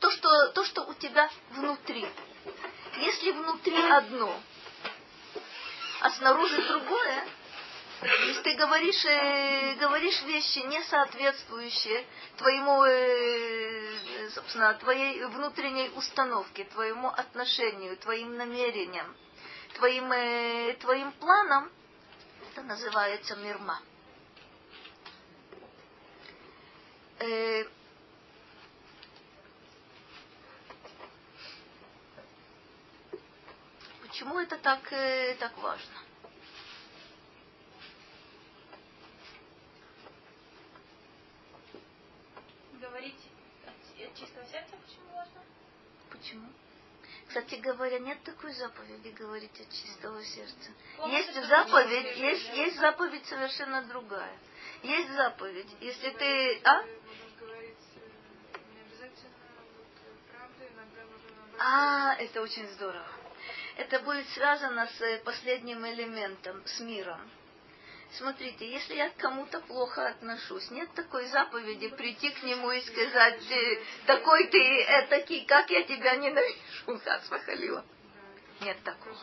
[0.00, 2.06] То что, то, что у тебя внутри.
[2.98, 4.38] Если внутри одно,
[6.00, 7.24] а снаружи другое,
[8.02, 12.04] если ты говоришь, э, говоришь вещи, не соответствующие
[12.36, 19.16] твоему, э, собственно, твоей внутренней установке, твоему отношению, твоим намерениям,
[19.74, 21.70] твоим, э, твоим планом,
[22.50, 23.80] это называется мирма.
[27.18, 27.64] Э,
[34.02, 35.98] почему это так, э, так важно?
[42.80, 43.14] Говорить
[43.66, 45.40] от чистого сердца почему важно?
[46.10, 46.48] Почему?
[47.32, 50.70] Кстати говоря, нет такой заповеди говорить от чистого сердца.
[51.06, 54.36] Есть заповедь, есть, есть заповедь совершенно другая.
[54.82, 56.60] Есть заповедь, если ты...
[56.64, 56.84] А?
[61.58, 63.08] А, это очень здорово.
[63.78, 67.30] Это будет связано с последним элементом, с миром.
[68.18, 73.40] Смотрите, если я к кому-то плохо отношусь, нет такой заповеди прийти к нему и сказать,
[74.06, 77.84] такой ты этакий, как я тебя ненавижу, Хасвахалила.
[78.60, 79.16] Нет такого.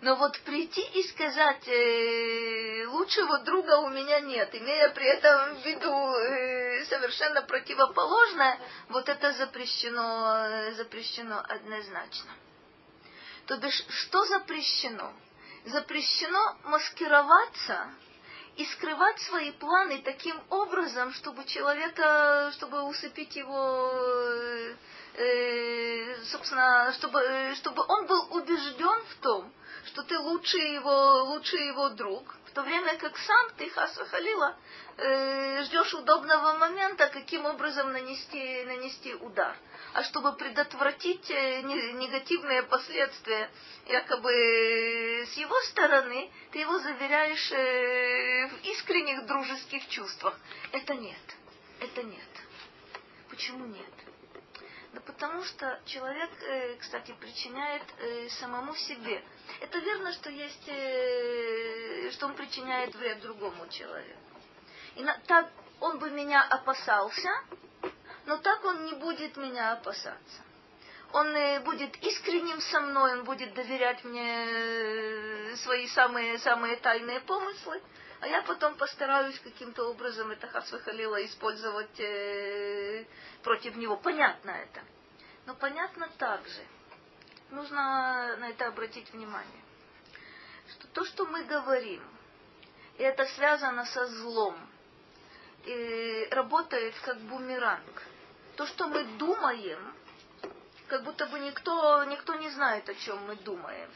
[0.00, 5.64] Но вот прийти и сказать, э, лучшего друга у меня нет, имея при этом в
[5.64, 12.32] виду э, совершенно противоположное, вот это запрещено, э, запрещено однозначно.
[13.46, 15.12] То бишь, что запрещено?
[15.64, 17.90] Запрещено маскироваться
[18.56, 23.92] и скрывать свои планы таким образом, чтобы человека, чтобы усыпить его,
[25.14, 29.52] э, собственно, чтобы, чтобы он был убежден в том,
[29.86, 34.54] что ты лучший его, лучший его друг, в то время как сам ты, Хаса Халила,
[34.98, 39.56] э, ждешь удобного момента, каким образом нанести, нанести удар.
[39.94, 43.50] А чтобы предотвратить э, негативные последствия,
[43.86, 50.38] якобы с его стороны, ты его заверяешь э, в искренних дружеских чувствах.
[50.72, 51.36] Это нет.
[51.80, 52.28] Это нет.
[53.28, 53.92] Почему нет?
[54.94, 59.22] Да потому что человек, э, кстати, причиняет э, самому себе.
[59.60, 64.20] Это верно, что есть, э, что он причиняет вред другому человеку.
[64.96, 67.30] И так он бы меня опасался,
[68.26, 70.42] но так он не будет меня опасаться.
[71.12, 77.82] Он будет искренним со мной, он будет доверять мне свои самые, самые тайные помыслы,
[78.20, 83.04] а я потом постараюсь каким-то образом это Хасвахалила использовать э,
[83.42, 83.96] против него.
[83.96, 84.80] Понятно это.
[85.44, 86.62] Но понятно также,
[87.50, 89.64] нужно на это обратить внимание,
[90.70, 92.02] что то, что мы говорим,
[92.96, 94.56] и это связано со злом,
[95.64, 98.02] и работает как бумеранг.
[98.56, 99.78] То, что мы думаем,
[100.88, 103.90] как будто бы никто, никто не знает, о чем мы думаем.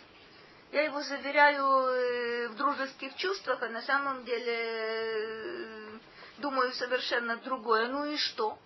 [0.73, 5.99] Я его заверяю э, в дружеских чувствах, а на самом деле э,
[6.39, 7.89] думаю совершенно другое.
[7.89, 8.59] Ну и что?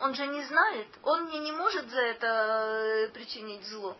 [0.00, 3.96] Он же не знает, он мне не может за это э, причинить зло.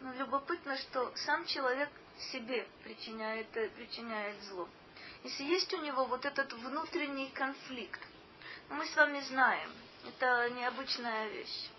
[0.00, 1.88] Но любопытно, что сам человек
[2.32, 4.68] себе причиняет, причиняет зло.
[5.24, 8.00] Если есть у него вот этот внутренний конфликт,
[8.68, 9.70] ну, мы с вами знаем,
[10.06, 11.70] это необычная вещь.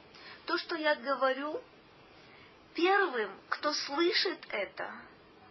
[0.45, 1.61] То, что я говорю,
[2.73, 4.93] первым, кто слышит это,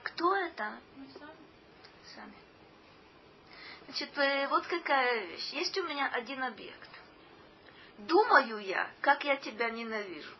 [0.02, 0.78] кто это?
[2.14, 2.34] сами.
[3.86, 5.52] Значит, э, вот какая вещь.
[5.52, 6.90] Есть у меня один объект.
[7.98, 10.34] Думаю я, как я тебя ненавижу.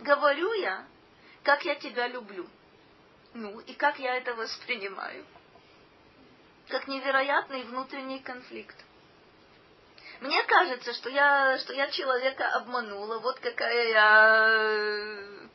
[0.00, 0.86] Говорю я,
[1.42, 2.48] как я тебя люблю.
[3.34, 5.24] Ну, и как я это воспринимаю.
[6.68, 8.76] Как невероятный внутренний конфликт.
[10.20, 15.48] Мне кажется, что я, что я человека обманула, вот какая я э,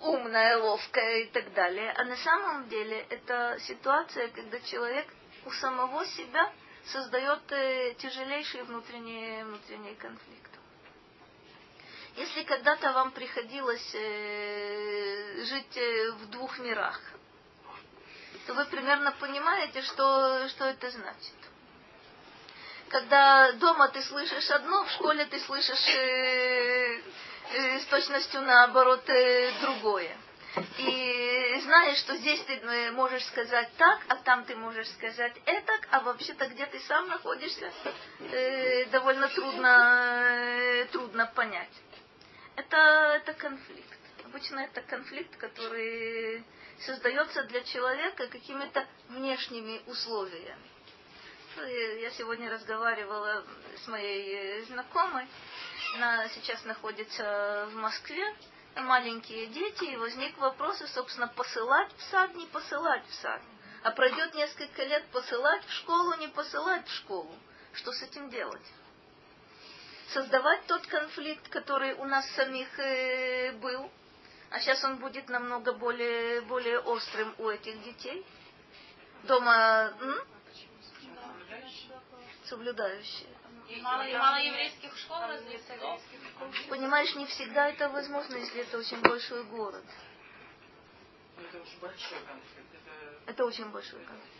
[0.00, 1.92] умная, ловкая и так далее.
[1.92, 5.06] А на самом деле это ситуация, когда человек
[5.44, 6.50] у самого себя
[6.86, 10.52] создает э, тяжелейший внутренний, внутренний конфликт.
[12.16, 15.78] Если когда-то вам приходилось э, жить
[16.14, 16.98] в двух мирах,
[18.46, 21.37] то вы примерно понимаете, что, что это значит.
[22.90, 27.00] Когда дома ты слышишь одно, в школе ты слышишь э,
[27.54, 30.16] э, с точностью наоборот э, другое.
[30.78, 35.72] И знаешь, что здесь ты э, можешь сказать так, а там ты можешь сказать это,
[35.90, 37.70] а вообще-то где ты сам находишься,
[38.20, 41.68] э, довольно трудно, э, трудно понять
[42.58, 42.76] это,
[43.22, 43.98] это конфликт.
[44.24, 46.44] Обычно это конфликт, который
[46.80, 50.68] создается для человека какими-то внешними условиями.
[51.66, 53.44] Я сегодня разговаривала
[53.84, 55.26] с моей знакомой.
[55.96, 58.34] Она сейчас находится в Москве.
[58.76, 63.40] Маленькие дети, и возник вопрос, собственно, посылать в сад, не посылать в сад.
[63.82, 67.34] А пройдет несколько лет посылать в школу, не посылать в школу.
[67.72, 68.62] Что с этим делать?
[70.12, 73.90] создавать тот конфликт, который у нас самих э, был,
[74.50, 78.24] а сейчас он будет намного более, более острым у этих детей.
[79.24, 80.14] Дома м?
[82.48, 83.28] Соблюдающие.
[83.82, 85.60] Мало, мало еврейских школ разве
[86.70, 89.84] Понимаешь, не всегда это возможно, если это очень большой город.
[91.36, 92.74] Это очень большой конфликт.
[92.74, 94.38] Это, это очень большой конфликт.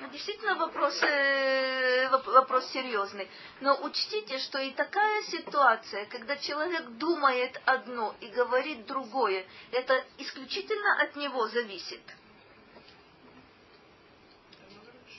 [0.00, 3.28] Ну, действительно вопрос, э, вопрос серьезный.
[3.60, 11.02] Но учтите, что и такая ситуация, когда человек думает одно и говорит другое, это исключительно
[11.02, 12.00] от него зависит.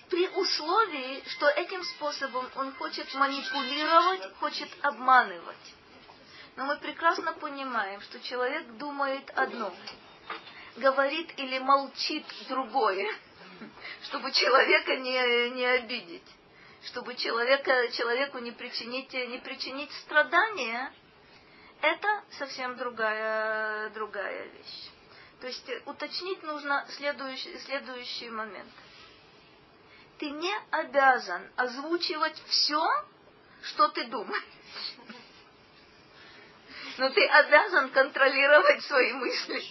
[0.10, 5.76] При условии, что этим способом он хочет манипулировать, хочет обманывать.
[6.56, 9.74] Но мы прекрасно понимаем, что человек думает одно,
[10.78, 13.08] говорит или молчит другое
[14.04, 16.24] чтобы человека не, не обидеть,
[16.86, 20.94] чтобы человека, человеку не причинить, не причинить страдания,
[21.82, 24.90] это совсем другая, другая вещь.
[25.42, 28.70] То есть уточнить нужно следующий, следующий момент.
[30.20, 32.86] Ты не обязан озвучивать все,
[33.64, 34.44] что ты думаешь.
[36.98, 39.64] Но ты обязан контролировать свои мысли.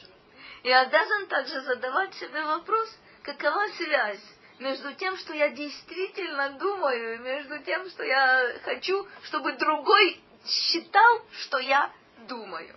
[0.63, 4.25] И обязан также задавать себе вопрос, какова связь
[4.59, 11.59] между тем, что я действительно думаю, между тем, что я хочу, чтобы другой считал, что
[11.59, 11.93] я
[12.27, 12.75] думаю.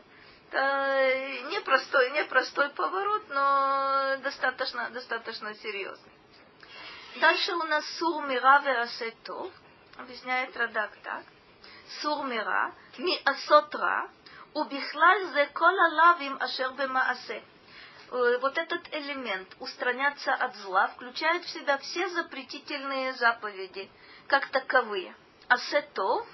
[0.51, 6.10] Это непростой, непростой поворот, но достаточно, достаточно серьезный.
[7.15, 9.51] Дальше у нас сур мира верасетов,
[9.97, 11.23] объясняет Радак так.
[12.01, 14.09] Сур мира, ми асотра,
[14.53, 17.43] убихлаль зе кола лавим ашер бемаасе.
[18.11, 23.91] Э, вот этот элемент устраняться от зла включает в себя все запретительные заповеди,
[24.27, 25.13] как таковые.
[25.49, 26.25] Асето,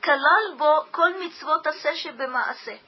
[0.00, 2.80] калал бо коль мицвот асеше бемаасе.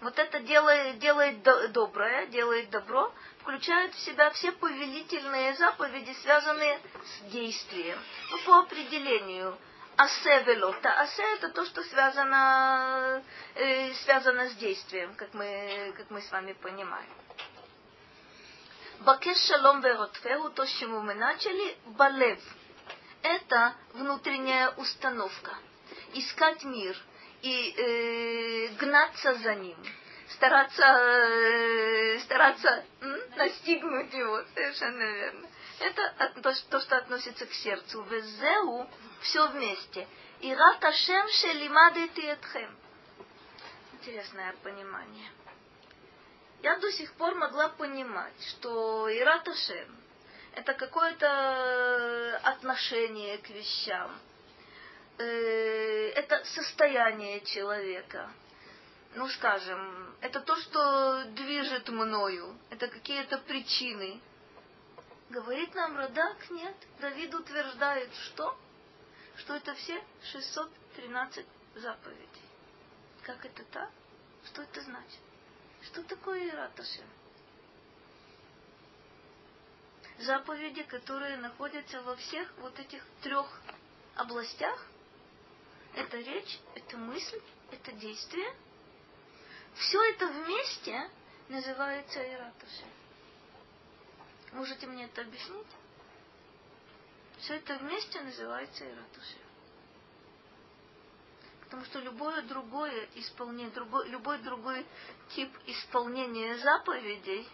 [0.00, 1.42] Вот это делает, делает
[1.72, 7.98] доброе, делает добро, включает в себя все повелительные заповеди, связанные с действием.
[8.30, 9.56] Ну, по определению,
[9.96, 11.00] асе велота.
[11.00, 13.22] Асе это то, что связано,
[13.54, 17.10] э, связано с действием, как мы, как мы с вами понимаем.
[19.00, 22.40] Бакеш шалом веротфеу, то, с чему мы начали, балев.
[23.22, 25.56] Это внутренняя установка.
[26.14, 26.96] Искать мир.
[27.42, 29.76] и э, гнаться за ним,
[30.30, 32.84] стараться, э, стараться
[33.36, 35.48] настигнуть его, совершенно верно.
[35.80, 38.02] Это то, то, что относится к сердцу.
[38.02, 38.88] Везеу
[39.20, 40.06] все вместе.
[40.40, 42.76] И раташем шелимадети этхем.
[43.92, 45.30] Интересное понимание.
[46.62, 49.98] Я до сих пор могла понимать, что Ираташем
[50.58, 54.10] это какое-то отношение к вещам,
[55.18, 58.28] э, это состояние человека.
[59.18, 64.20] Ну, скажем, это то, что движет мною, это какие-то причины.
[65.28, 66.76] Говорит нам Радак, нет.
[67.00, 68.56] Давид утверждает, что?
[69.38, 70.00] Что это все
[70.30, 71.44] 613
[71.74, 72.42] заповедей.
[73.24, 73.90] Как это так?
[74.44, 75.20] Что это значит?
[75.82, 77.06] Что такое Ираташем?
[80.20, 83.48] Заповеди, которые находятся во всех вот этих трех
[84.14, 84.86] областях.
[85.96, 87.40] Это речь, это мысль,
[87.72, 88.54] это действие.
[89.78, 91.10] Все это вместе
[91.48, 92.88] называется Ираташем.
[94.52, 95.66] Можете мне это объяснить?
[97.38, 99.38] Все это вместе называется Иратушем.
[101.60, 104.84] Потому что любое другое исполнение, другой, любой другой
[105.36, 107.48] тип исполнения заповедей,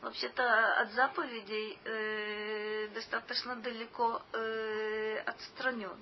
[0.00, 5.98] вообще-то от заповедей э, достаточно далеко э, отстранен.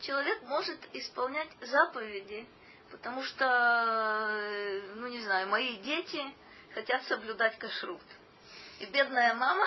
[0.00, 2.46] Человек может исполнять заповеди,
[2.92, 6.22] потому что, э, ну не знаю, мои дети
[6.74, 8.02] хотят соблюдать кашрут.
[8.78, 9.66] И бедная мама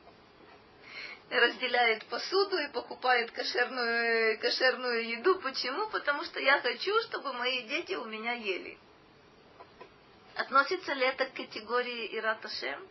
[1.30, 5.40] разделяет посуду и покупает кошерную, кошерную еду.
[5.40, 5.88] Почему?
[5.88, 8.76] Потому что я хочу, чтобы мои дети у меня ели.
[10.34, 12.86] Относится ли это к категории Ираташем?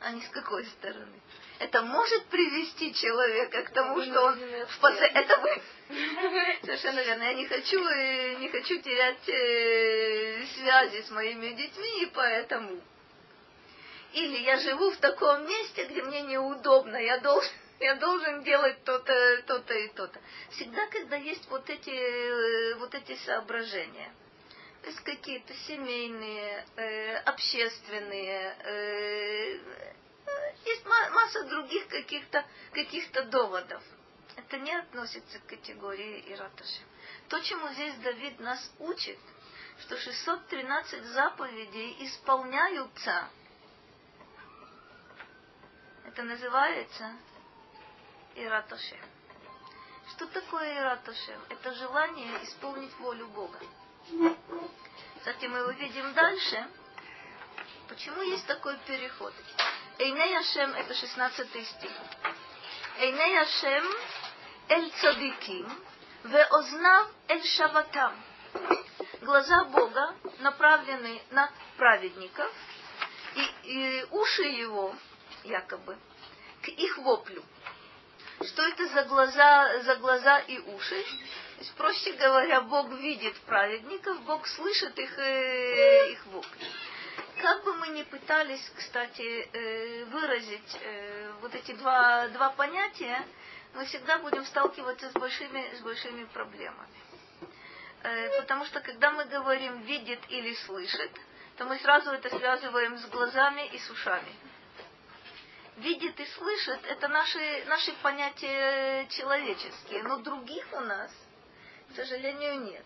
[0.00, 1.20] А не с какой стороны?
[1.58, 5.06] Это может привести человека к тому, что он в посе...
[5.06, 5.62] Это вы.
[6.62, 7.22] Совершенно верно.
[7.24, 12.80] Я не хочу, э, не хочу терять э, связи с моими детьми, и поэтому
[14.12, 19.42] или я живу в таком месте, где мне неудобно, я должен, я должен делать то-то,
[19.46, 20.18] то-то и то-то.
[20.50, 24.10] Всегда, когда есть вот эти, э, вот эти соображения,
[24.82, 29.58] то есть какие-то семейные, э, общественные, э,
[30.68, 33.82] есть масса других каких-то каких доводов.
[34.36, 36.82] Это не относится к категории Ираташи.
[37.28, 39.18] То, чему здесь Давид нас учит,
[39.80, 43.28] что 613 заповедей исполняются
[46.18, 47.12] это называется
[48.34, 48.98] Иратошем.
[50.10, 51.40] Что такое Иратошем?
[51.48, 53.60] Это желание исполнить волю Бога.
[55.18, 56.66] Кстати, мы увидим дальше,
[57.88, 59.32] почему есть такой переход.
[59.98, 61.90] Эйней Ашем, это 16 стих.
[63.00, 63.84] Эйней Ашем
[64.68, 65.68] эль цадиким,
[66.22, 68.14] ве ознав эль шаватам.
[69.22, 72.48] Глаза Бога направлены на праведников,
[73.34, 74.94] и, и уши его
[75.42, 75.98] якобы,
[76.62, 77.42] к их воплю.
[78.40, 81.02] Что это за глаза, за глаза и уши?
[81.02, 86.66] То есть, проще говоря, Бог видит праведников, Бог слышит их, э, их вопли.
[87.40, 93.24] Как бы мы ни пытались, кстати, э, выразить э, вот эти два, два понятия,
[93.74, 96.98] мы всегда будем сталкиваться с большими, с большими проблемами.
[98.02, 101.12] Э, потому что когда мы говорим видит или слышит,
[101.56, 104.32] то мы сразу это связываем с глазами и с ушами
[105.78, 111.10] видит и слышит, это наши, наши понятия человеческие, но других у нас,
[111.90, 112.84] к сожалению, нет.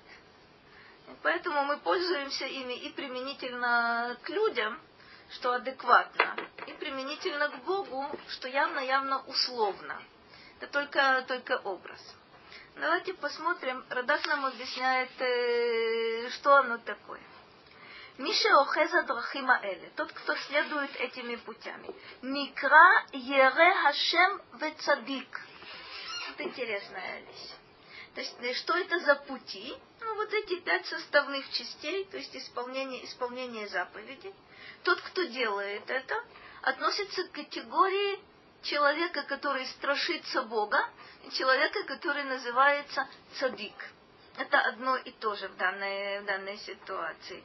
[1.23, 4.81] Поэтому мы пользуемся ими и применительно к людям,
[5.31, 6.37] что адекватно,
[6.67, 10.01] и применительно к Богу, что явно-явно условно.
[10.61, 12.01] Это только, только образ.
[12.77, 17.21] Давайте посмотрим, Радаш нам объясняет, э, что оно такое.
[18.19, 21.95] Миша Охеза Драхима Эле, тот, кто следует этими путями.
[22.23, 25.41] Микра Ере Хашем Вецадик.
[26.31, 27.62] Это интересная вещь.
[28.15, 29.75] То есть, э, что это за пути?
[30.01, 34.35] Ну, вот эти пять составных частей, то есть исполнение, исполнение заповедей.
[34.83, 36.15] Тот, кто делает это,
[36.63, 38.19] относится к категории
[38.63, 40.89] человека, который страшится Бога,
[41.25, 43.09] и человека, который называется
[43.39, 43.75] цадик.
[44.37, 47.43] Это одно и то же в данной, в данной ситуации.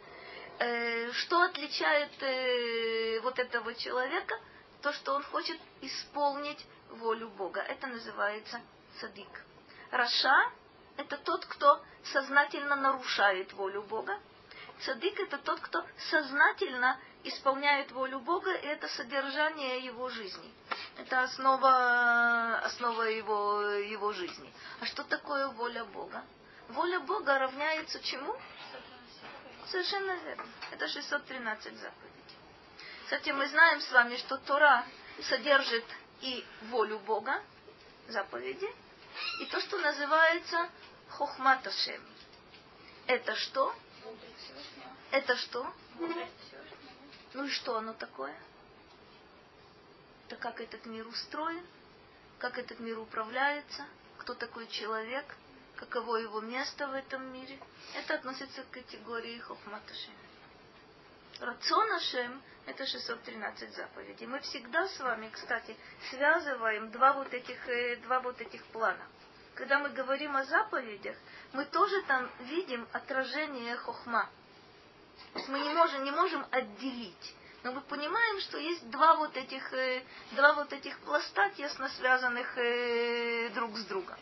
[0.60, 4.36] Э, что отличает э, вот этого человека?
[4.82, 7.62] То, что он хочет исполнить волю Бога.
[7.62, 8.62] Это называется
[9.00, 9.30] садик.
[9.92, 10.52] Раша–
[10.98, 14.20] это тот, кто сознательно нарушает волю Бога.
[14.82, 20.54] Цадик– это тот, кто сознательно исполняет волю Бога, и это содержание его жизни.
[20.98, 24.54] Это основа, основа его, его жизни.
[24.80, 26.24] А что такое воля Бога?
[26.70, 28.36] воля Бога равняется чему?
[29.68, 30.46] Совершенно верно.
[30.72, 32.14] Это 613 заповедей.
[33.04, 34.86] Кстати, мы знаем с вами, что Тора
[35.24, 35.86] содержит
[36.22, 37.42] и волю Бога,
[38.08, 38.68] заповеди,
[39.42, 40.70] и то, что называется
[41.10, 42.02] Хохматашем.
[43.08, 43.74] Это что?
[45.12, 45.74] Это что?
[47.34, 48.36] Ну и что оно такое?
[50.28, 51.66] Это как этот мир устроен,
[52.40, 53.86] как этот мир управляется,
[54.18, 55.26] кто такой человек,
[55.78, 57.60] каково его место в этом мире.
[57.96, 60.14] Это относится к категории Хохматашем.
[61.40, 64.26] Рацион Ашем– это 613 заповедей.
[64.26, 65.78] Мы всегда с вами, кстати,
[66.10, 69.08] связываем два вот этих, э, два вот этих плана.
[69.58, 71.16] Когда мы говорим о заповедях,
[71.54, 74.30] мы тоже там видим отражение хохма.
[75.34, 77.36] То есть мы не можем, не можем отделить.
[77.64, 80.04] Но мы понимаем, что есть два вот этих, э,
[80.34, 84.18] два вот этих пласта, тесно связанных э, друг с другом.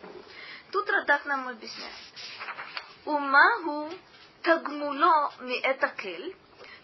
[0.72, 1.94] Тут Радак нам объясняет.
[3.04, 3.92] Умагу
[4.42, 6.34] тагмуло ми это кель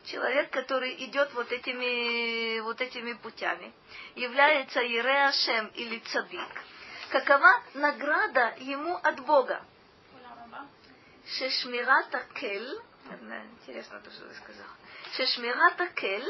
[0.06, 3.72] человек, который идет вот этими, вот этими путями,
[4.16, 6.50] является Иреашем или Цадик,
[7.11, 9.63] какова награда ему от Бога?
[11.27, 12.81] Шешмирата кель,
[13.61, 14.67] интересно то, что ты сказал,
[15.17, 16.29] шешмирата кель,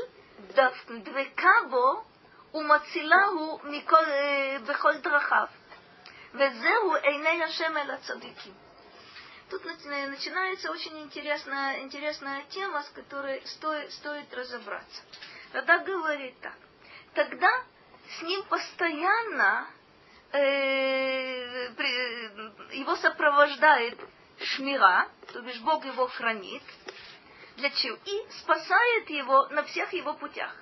[0.88, 2.04] דבקה בו
[2.54, 4.04] ומצילהו מכל,
[4.66, 5.46] בכל דרכיו.
[6.36, 8.54] וזהו עיני השם אל הצדיקים.
[9.48, 15.02] Тут начинается очень интересная, интересная тема, с которой стоит, стоит разобраться.
[15.52, 16.56] Рада говорит так.
[17.14, 17.48] Тогда
[18.18, 19.79] с ним постоянно э, при,
[22.73, 23.99] его сопровождает
[24.39, 26.63] шмира, то бишь Бог его хранит,
[27.57, 27.97] для чего?
[28.05, 30.55] И спасает его на всех его путях.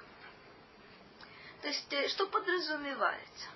[1.62, 3.48] То есть, э, что подразумевается?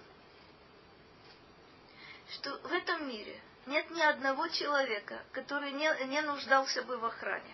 [2.29, 7.53] Что в этом мире– нет ни одного человека, который не, не нуждался бы в охране.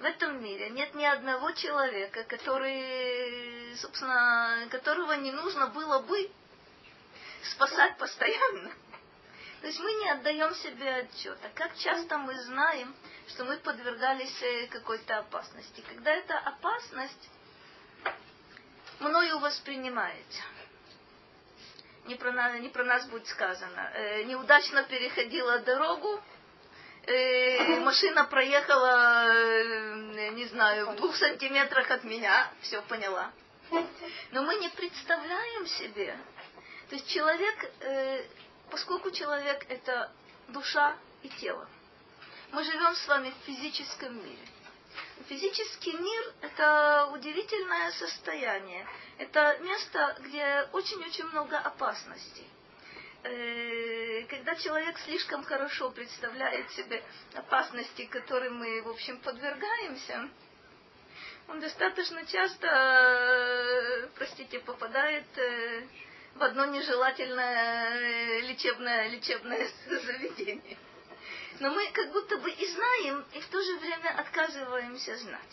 [0.00, 6.30] В этом мире нет ни одного человека, который, собственно, которого не нужно было бы
[7.52, 8.70] спасать постоянно.
[9.60, 11.48] То есть мы не отдаем себе отчета.
[11.54, 12.94] Как часто мы знаем,
[13.28, 15.82] что мы подвергались э, какой-то опасности.
[15.88, 17.30] Когда эта опасность
[19.00, 20.42] мною воспринимается
[22.06, 23.90] не про, нас, не про нас будет сказано.
[23.94, 26.20] Э, неудачно переходила дорогу,
[27.06, 33.30] э, машина проехала, э, не знаю, в двух сантиметрах от меня, все поняла.
[34.30, 36.16] Но мы не представляем себе.
[36.88, 38.24] То есть человек, э,
[38.70, 40.12] поскольку человек это
[40.48, 41.66] душа и тело,
[42.52, 44.48] мы живем с вами в физическом мире.
[45.28, 48.86] Физический мир– это удивительное состояние.
[49.18, 52.46] Это место, где очень-очень много опасностей.
[53.22, 57.02] Э, когда человек слишком хорошо представляет себе
[57.34, 60.28] опасности, которым мы, в общем, подвергаемся,
[61.48, 65.86] он достаточно часто, э, простите, попадает э,
[66.34, 70.76] в одно нежелательное лечебное, лечебное заведение.
[71.60, 75.48] Но мы как будто бы и знаем, и в то же время отказываемся знать.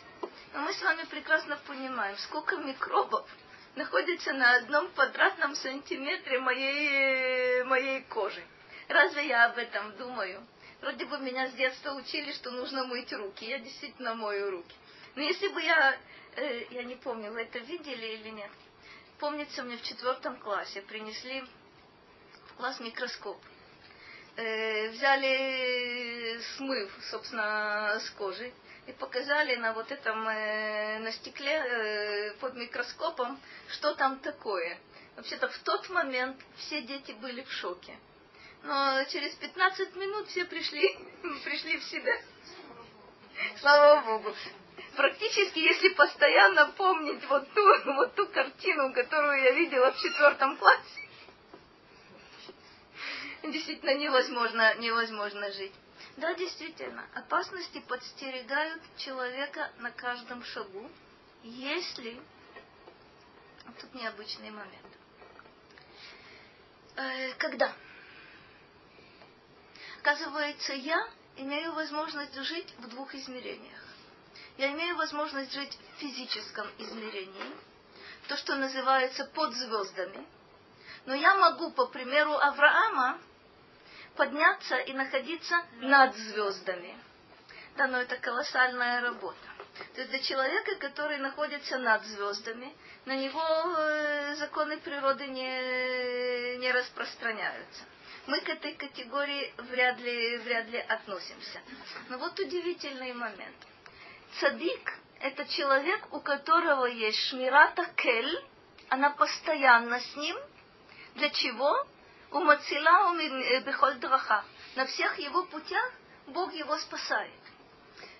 [0.53, 3.27] Но мы с вами прекрасно понимаем, сколько микробов
[3.75, 8.43] находится на одном квадратном сантиметре моей, моей кожи.
[8.87, 10.45] Разве я об этом думаю?
[10.81, 13.45] Вроде бы меня с детства учили, что нужно мыть руки.
[13.45, 14.75] Я действительно мою руки.
[15.15, 15.95] Но если бы я,
[16.35, 18.49] э, я не помню, вы это видели или нет,
[19.21, 21.43] помнится мне в четвертом классе принесли
[22.47, 23.37] в класс микроскоп
[24.35, 28.51] э, взяли смыв, собственно, с кожи
[28.87, 34.79] и показали на вот этом, э, на стекле э, под микроскопом, что там такое.
[35.15, 37.95] Вообще-то в тот момент все дети были в шоке.
[38.63, 40.97] Но через 15 минут все пришли,
[41.43, 42.17] пришли в себя.
[43.59, 44.35] Слава Богу.
[45.01, 51.09] Практически, если постоянно помнить вот ту, вот ту картину, которую я видела в четвертом классе,
[53.41, 55.73] действительно невозможно, невозможно жить.
[56.17, 60.87] Да, действительно, опасности подстерегают человека на каждом шагу,
[61.41, 62.21] если...
[63.79, 64.85] Тут необычный момент.
[66.95, 67.73] Э, когда?
[69.97, 73.80] Оказывается, я имею возможность жить в двух измерениях.
[74.61, 77.51] Я имею возможность жить в физическом измерении,
[78.27, 80.23] то, что называется под звездами.
[81.07, 83.19] Но я могу, по примеру Авраама,
[84.15, 86.95] подняться и находиться над звездами.
[87.75, 89.47] Да, но это колоссальная работа.
[89.95, 92.71] То есть для человека, который находится над звездами,
[93.05, 97.83] на него э, законы природы не, не распространяются.
[98.27, 101.61] мы к этой категории вряд ли, вряд ли относимся.
[102.09, 103.57] Но вот удивительный момент.
[104.39, 108.43] Цадик– это человек, у которого есть шмирата кель,
[108.89, 110.37] она постоянно с ним.
[111.15, 111.85] Для чего?
[112.31, 113.13] У Мацила
[113.61, 114.43] бехоль драха.
[114.75, 115.91] На всех его путях
[116.27, 117.41] Бог его спасает.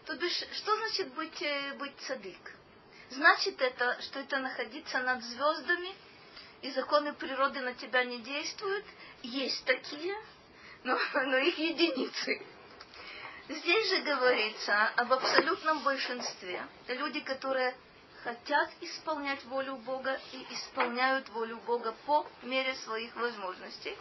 [0.05, 2.55] То бишь, что значит быть, э, быть цадик?
[3.09, 5.95] Значит это, что это находиться над звездами,
[6.62, 8.86] и законы природы на тебя не действуют.
[9.24, 10.16] Есть такие,
[10.84, 12.45] но, но их единицы.
[13.52, 16.66] Здесь же говорится об абсолютном большинстве.
[16.86, 17.76] Это люди, которые
[18.24, 23.97] хотят исполнять волю Бога и исполняют волю Бога по мере своих возможностей,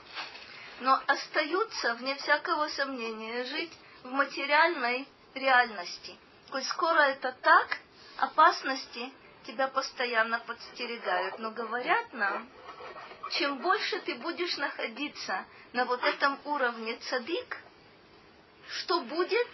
[0.79, 3.73] но остаются, вне всякого сомнения, жить
[4.05, 6.17] в материальной реальности.
[6.53, 7.79] Коль скоро это так,
[8.19, 9.13] опасности
[9.49, 11.41] тебя постоянно подстерегают.
[11.41, 12.49] Но говорят нам,
[13.33, 17.59] чем больше ты будешь находиться на вот этом уровне цадик,
[18.79, 19.47] что будет?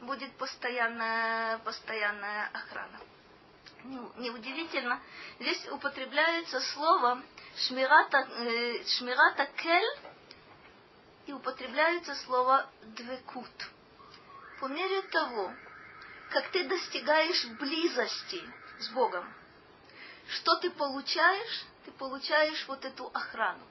[0.00, 3.00] Будет постоянная, постоянная охрана.
[4.16, 5.00] Неудивительно,
[5.38, 7.22] здесь употребляется слово
[7.56, 9.98] шмирата, э, шмирата кель
[11.26, 13.50] и употребляется слово двекут.
[14.60, 15.52] По мере того,
[16.30, 18.42] как ты достигаешь близости
[18.78, 19.26] с Богом,
[20.28, 21.64] что ты получаешь?
[21.84, 23.66] Ты получаешь вот эту охрану.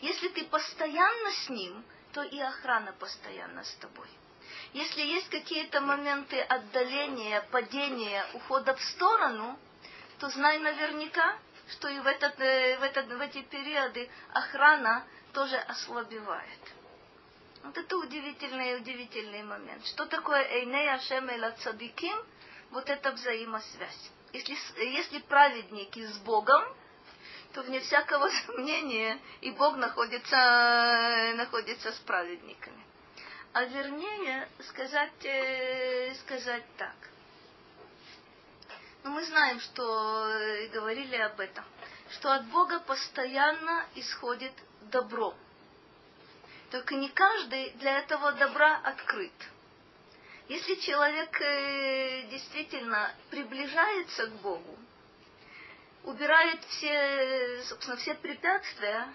[0.00, 1.84] Если ты постоянно с Ним,
[2.18, 4.08] то и охрана постоянно с тобой.
[4.72, 9.56] Если есть какие-то моменты отдаления, падения, ухода в сторону,
[10.18, 11.38] то знай наверняка,
[11.70, 16.58] что и в, этот, э, в, этот, в эти периоды охрана тоже ослабевает.
[17.62, 19.86] Вот это удивительный, удивительный момент.
[19.86, 22.16] Что такое Эйнея Шемеля Цадиким?
[22.72, 24.10] Вот это взаимосвязь.
[24.32, 26.64] Если, если праведники с Богом,
[27.68, 32.84] вне всякого сомнения и Бог находится, находится с праведниками.
[33.52, 36.96] А вернее сказать, э, сказать так.
[39.04, 41.64] Но ну, мы знаем, что э, говорили об этом,
[42.10, 44.52] что от Бога постоянно исходит
[44.82, 45.34] добро.
[46.70, 49.32] Только не каждый для этого добра открыт.
[50.48, 54.78] Если человек э, действительно приближается к Богу,
[56.04, 59.08] убирает все, собственно, все препятствия,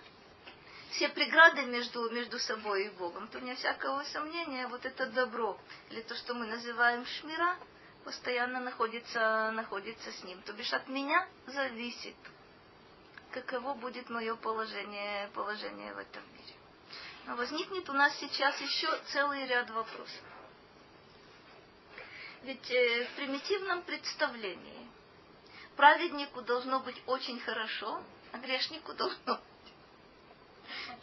[0.91, 5.59] все преграды между, между собой и Богом, то не всякого сомнения, вот это добро,
[5.89, 7.57] или то, что мы называем шмира,
[8.03, 10.41] постоянно находится, находится с ним.
[10.43, 12.15] То бишь от меня зависит,
[13.31, 16.53] каково будет мое положение, положение в этом мире.
[17.25, 20.23] Но возникнет у нас сейчас еще целый ряд вопросов.
[22.43, 24.82] Ведь э, в примитивном представлении
[25.75, 28.01] праведнику должно быть очень хорошо,
[28.31, 29.39] а грешнику должно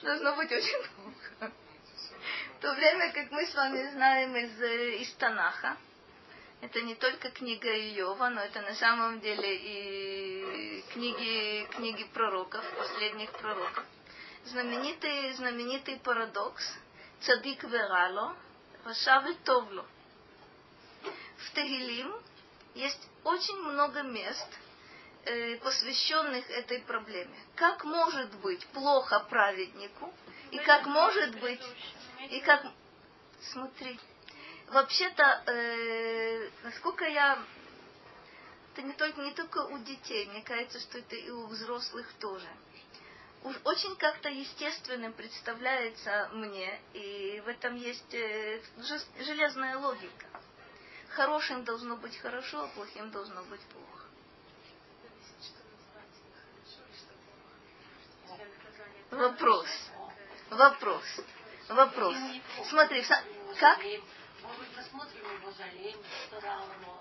[0.03, 1.53] должно быть очень плохо.
[2.59, 5.77] В то время, как мы с вами знаем из, э, из Танаха,
[6.61, 13.33] это не только книга Иова, но это на самом деле и книги, книги пророков, последних
[13.33, 13.85] пророков.
[14.45, 16.65] Знаменитый, знаменитый парадокс
[17.21, 18.37] Цадик Верало,
[18.85, 19.87] Рашав Товло.
[21.39, 22.15] В Тагилим
[22.75, 24.49] есть очень много мест,
[25.25, 27.37] э, посвященных этой проблеме.
[27.55, 30.13] Как может быть плохо праведнику,
[30.51, 31.63] и как может быть,
[32.31, 32.67] и как...
[33.53, 33.99] Смотри,
[34.69, 37.43] вообще-то, э, насколько я...
[38.73, 42.49] Это не только, не только у детей, мне кажется, что это и у взрослых тоже.
[43.65, 48.61] Очень как-то естественным представляется мне, и в этом есть э,
[49.19, 50.30] железная логика.
[51.15, 54.07] Хорошим должно быть хорошо, а плохим должно быть плохо.
[59.11, 59.67] Вопрос.
[60.51, 61.05] Вопрос.
[61.69, 62.17] Вопрос.
[62.69, 63.05] Смотри,
[63.59, 63.79] как?
[64.77, 67.01] Посмотрим его за лень, что ему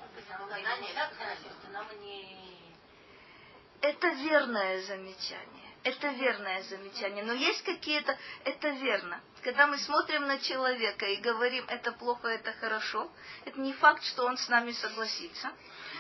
[3.82, 5.69] Это верное замечание.
[5.84, 7.24] Это верное замечание.
[7.24, 8.18] Но есть какие-то...
[8.44, 9.22] Это верно.
[9.44, 13.10] Когда мы смотрим на человека и говорим, это плохо, это хорошо,
[13.46, 15.52] это не факт, что он с нами согласится.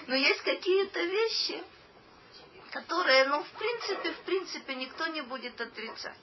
[0.07, 1.63] Но есть какие-то вещи,
[2.71, 6.19] которые, ну, в принципе, в принципе, никто не будет отрицать.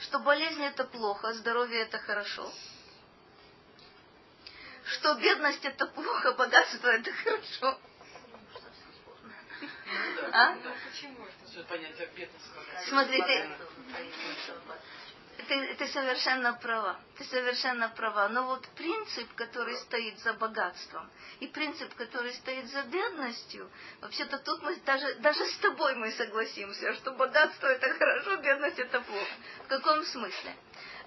[0.00, 2.50] Что болезнь это плохо, здоровье это хорошо.
[4.86, 7.78] Что бедность это плохо, богатство это хорошо.
[10.32, 10.56] А?
[12.88, 13.48] Смотри, ты,
[15.48, 16.98] ты, ты совершенно права.
[17.18, 18.28] Ты совершенно права.
[18.28, 23.70] Но вот принцип, который стоит за богатством, и принцип, который стоит за бедностью,
[24.00, 29.00] вообще-то тут мы даже, даже с тобой мы согласимся, что богатство это хорошо, бедность это
[29.00, 29.32] плохо.
[29.64, 30.56] В каком смысле?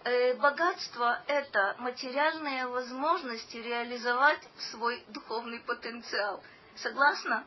[0.03, 6.43] Э, богатство– это материальные возможности реализовать свой духовный потенциал.
[6.75, 7.45] Согласна?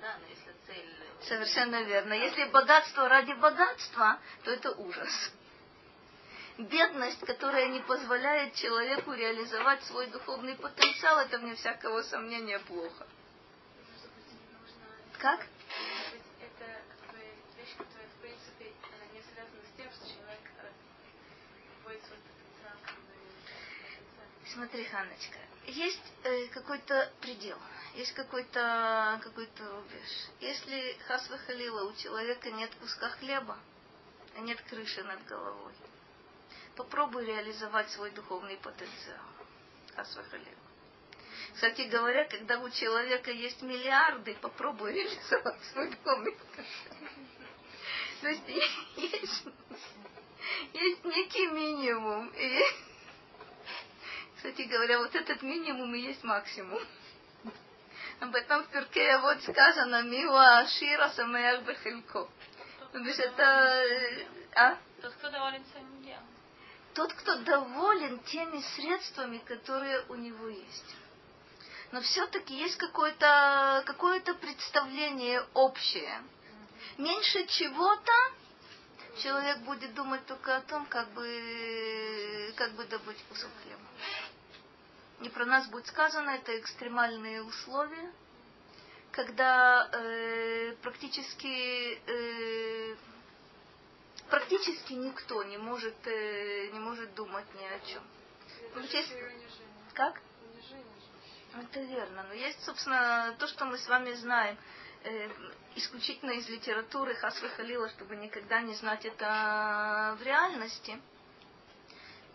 [0.00, 0.96] Да, если цель...
[1.22, 2.12] Совершенно верно.
[2.12, 5.32] Если богатство ради богатства, то это ужас.
[6.58, 13.06] Бедность, которая не позволяет человеку реализовать свой духовный потенциал, это вне всякого сомнения плохо.
[15.18, 15.46] Как?
[24.56, 27.58] Смотри, Ханочка, есть э, какой-то предел,
[27.96, 30.28] есть какой-то какой-то рубеж.
[30.40, 33.58] Если хасва халила у человека нет куска хлеба,
[34.36, 35.72] а нет крыши над головой,
[36.76, 39.24] попробуй реализовать свой духовный потенциал.
[39.94, 40.50] Хасва халила.
[41.54, 46.96] Кстати говоря, когда у человека есть миллиарды, попробуй реализовать свой духовный потенциал.
[48.20, 48.42] То есть
[48.96, 49.44] есть,
[50.74, 52.28] есть некий минимум.
[52.28, 52.60] И,
[54.36, 56.82] кстати говоря, вот этот минимум и есть максимум.
[58.20, 58.34] В
[59.42, 62.28] сказано «Мила Шира Самеях Бехелько».
[62.92, 63.42] То есть это...
[63.42, 64.78] э, А?
[65.02, 66.24] Тот, кто доволен своим делом.
[66.94, 70.96] Тот, кто доволен теми средствами, которые у него есть.
[71.92, 76.22] Но все-таки есть какое-то какое представление общее.
[76.96, 78.12] Меньше чего-то
[79.22, 83.80] человек будет думать только о том, как бы, как бы добыть кусок хлеба.
[85.22, 88.12] И про нас будет сказано, это экстремальные условия,
[89.12, 92.96] когда э, практически э,
[94.28, 98.02] практически никто не может, э, не может думать ни о чем.
[98.74, 99.14] Ну, есть-
[99.94, 100.20] Как?
[101.58, 102.24] Это верно.
[102.24, 104.58] Но есть, собственно, то, что мы с вами знаем,
[105.04, 105.30] э,
[105.76, 111.00] исключительно из литературы Хасвы Халила, чтобы никогда не знать это в реальности.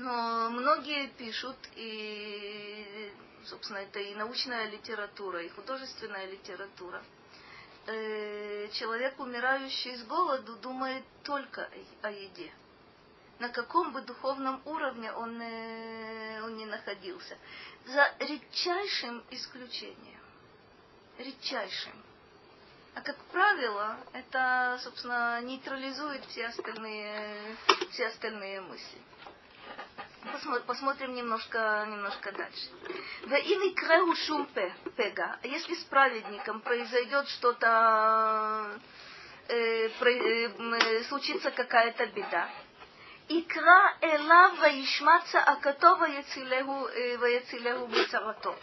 [0.02, 3.14] Но многие пишут, и,
[3.46, 7.04] собственно, это и научная литература, и художественная литература.
[7.86, 11.70] Э, человек, умирающий с голоду, думает только
[12.02, 12.52] о, еде.
[13.38, 17.38] На каком бы духовном уровне он, э, он ни находился.
[17.86, 20.22] За редчайшим исключением.
[21.20, 21.94] Редчайшим.
[22.96, 27.56] А как правило, это, собственно, нейтрализует все остальные,
[27.92, 29.02] все остальные мысли.
[30.32, 32.70] Посмо- Посмотрим немножко, немножко дальше.
[33.28, 35.38] Да или краю шум пе- пега.
[35.44, 38.72] Если с праведником произойдет что-то,
[39.50, 39.90] э, э,
[40.48, 42.50] э, случится какая-то беда.
[43.30, 48.56] Икра элав ваишмаца акатова яцилеху э, ваяцилеху бецарато.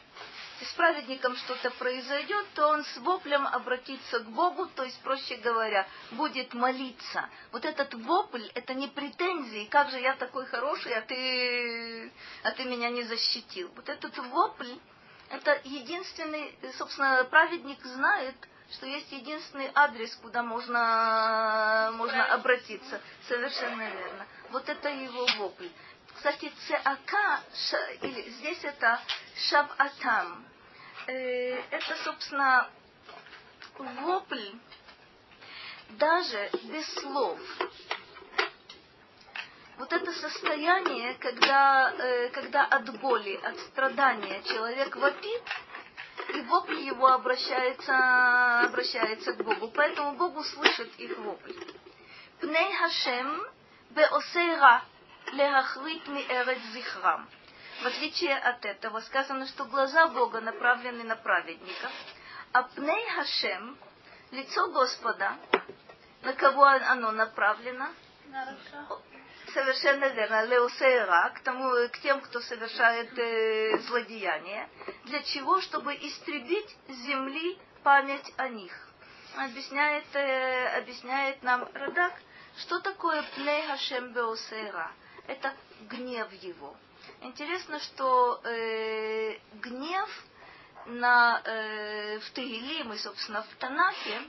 [0.59, 5.37] Если с праведником что-то произойдет, то он с воплем обратится к Богу, то есть, проще
[5.37, 7.29] говоря, будет молиться.
[7.53, 12.65] Вот этот вопль, это не претензии, как же я такой хороший, а ты, а ты
[12.65, 13.71] меня не защитил.
[13.77, 14.75] Вот этот вопль,
[15.31, 18.35] это единственный, собственно, праведник знает,
[18.73, 23.01] что есть единственный адрес, куда можно, можно обратиться.
[23.29, 24.27] Совершенно верно.
[24.51, 25.69] Вот это его вопль.
[26.19, 27.43] Кстати, цеака,
[28.03, 29.01] или здесь это
[29.37, 30.45] шаватам.
[31.07, 32.69] Э, это, собственно,
[33.79, 34.51] вопль
[35.91, 37.39] даже без слов.
[39.77, 45.43] Вот это состояние, когда, э, когда от боли, от страдания человек вопит,
[46.35, 49.69] и вопль его обращается, обращается к Богу.
[49.69, 51.55] Поэтому Богу слышит их вопль.
[52.41, 53.41] Пней Хашем
[53.91, 54.83] беосейра
[55.33, 57.29] лехахрит ми эрет зихрам.
[57.83, 61.93] В отличие от этого сказано, что глаза Бога направлены на праведников,
[62.53, 63.79] а пней Хашем,
[64.33, 65.37] лицо Господа,
[66.23, 67.89] на кого оно направлено?
[69.55, 70.45] Совершенно верно.
[70.45, 74.69] Леосейра, к, тому, к тем, кто совершает э, злодеяние.
[75.05, 75.61] Для чего?
[75.61, 78.73] Чтобы истребить с земли память о них.
[79.37, 82.13] Объясняет, э, объясняет нам Радак,
[82.59, 84.91] что такое пней Хашем Беосейра.
[85.29, 86.75] Это гнев его.
[87.21, 90.09] Интересно, что э, гнев
[90.87, 94.23] на, э, в Тегилим и, собственно, в Танахе,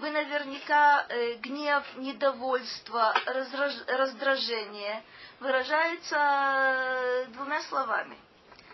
[0.00, 5.04] вы наверняка э, гнев, недовольство, разраж- раздражение
[5.38, 8.18] выражается двумя словами.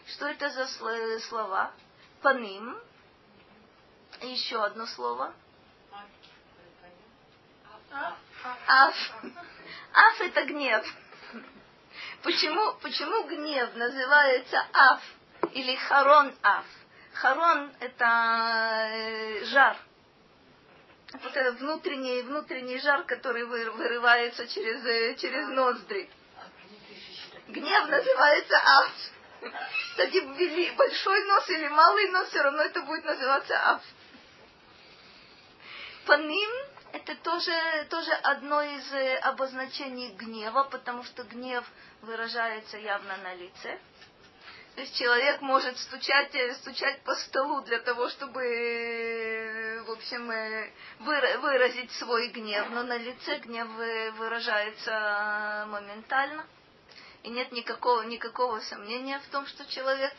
[0.07, 1.71] Что это за сло- слова?
[2.23, 2.79] Паним.
[4.23, 5.35] Еще одно слово.
[8.67, 8.97] Аф.
[9.93, 10.87] Аф это гнев.
[12.23, 15.03] Почему, почему гнев называется аф
[15.53, 16.65] или харон аф?
[17.15, 19.77] Харон это э, жар.
[21.23, 26.11] Вот этот внутренний, внутренний жар, который вы- вырывается через, э, через ноздри.
[27.49, 28.93] Гнев называется аф.
[29.91, 30.21] Кстати,
[30.77, 33.83] большой нос или малый нос, все равно это будет называться аф.
[36.07, 36.51] Паним–
[36.93, 37.53] это тоже,
[37.91, 41.65] тоже одно из э, обозначений гнева, потому что гнев
[42.03, 43.79] выражается явно на лице.
[44.75, 50.29] То есть человек может стучать, э, стучать по столу для того, чтобы, э, в общем,
[51.01, 53.69] выразить свой гнев, но на лице гнев
[54.17, 56.47] выражается моментально.
[57.25, 60.15] И нет никакого, никакого сомнения в том, что человек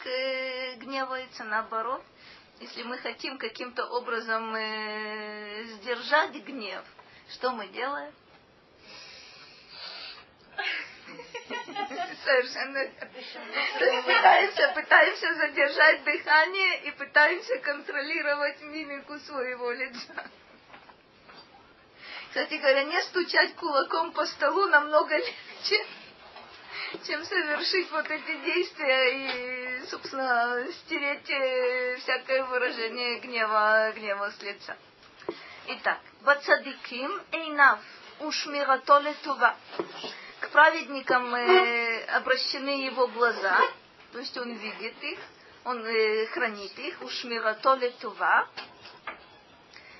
[0.79, 2.03] гневается, наоборот–
[2.59, 6.83] если мы хотим каким-то образом э, сдержать гнев,
[7.29, 8.13] что мы делаем?
[12.25, 12.91] Совершенно.
[14.03, 20.29] Пытаемся, пытаемся задержать дыхание и пытаемся контролировать мимику своего лица.
[22.29, 25.85] Кстати говоря, не стучать кулаком по столу намного легче,
[27.07, 34.77] чем совершить вот эти действия и, собственно, стереть э, всякое выражение гнева, гнева с лица.
[35.67, 37.79] Итак, Бацадиким Эйнав
[38.19, 39.55] Ушмирато Летува.
[40.39, 43.59] К праведникам э, обращены его глаза,
[44.11, 45.19] то есть он видит их,
[45.65, 48.47] он э, хранит их, Ушмирато Летува.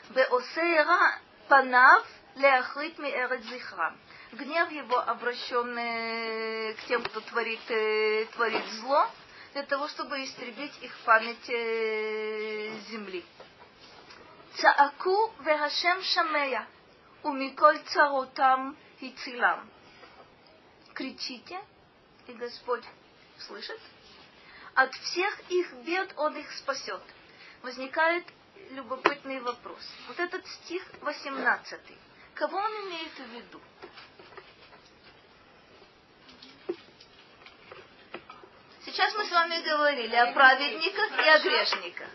[0.09, 2.05] Беосейра Панав
[2.35, 3.97] Леахрит Миэрет Зихрам
[4.31, 9.09] гнев его обращенный к тем, кто творит, э, творит зло,
[9.59, 13.25] для того, чтобы истребить их память э, земли.
[14.55, 16.65] Цааку вехашем шамея,
[17.23, 19.69] умиколь царотам хицилам.
[20.93, 21.59] Кричите,
[22.27, 22.85] и Господь
[23.39, 23.81] слышит.
[24.75, 27.01] От всех их бед Он их спасет.
[27.61, 28.25] Возникает
[28.69, 29.85] любопытный вопрос.
[30.07, 31.81] Вот этот стих 18.
[32.35, 33.59] Кого он имеет в виду?
[38.91, 42.07] Сейчас мы с вами говорили о праведниках и о грешниках.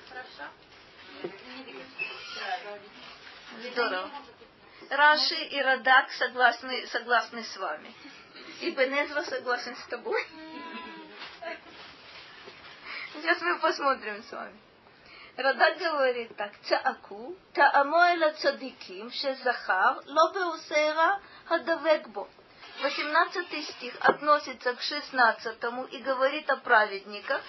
[3.71, 4.11] Здорово.
[4.91, 7.95] Раши и Радак согласны, согласны с вами.
[8.61, 10.27] И Бенезва согласен с тобой.
[13.13, 14.59] Сейчас мы посмотрим с вами.
[15.37, 16.53] Радак говорит так.
[16.63, 22.29] Цааку, таамуэла цадиким, шезахар, ло беусера, хадавек бо.
[22.83, 25.59] 18 стих относится к 16
[25.93, 27.43] и говорит о праведниках,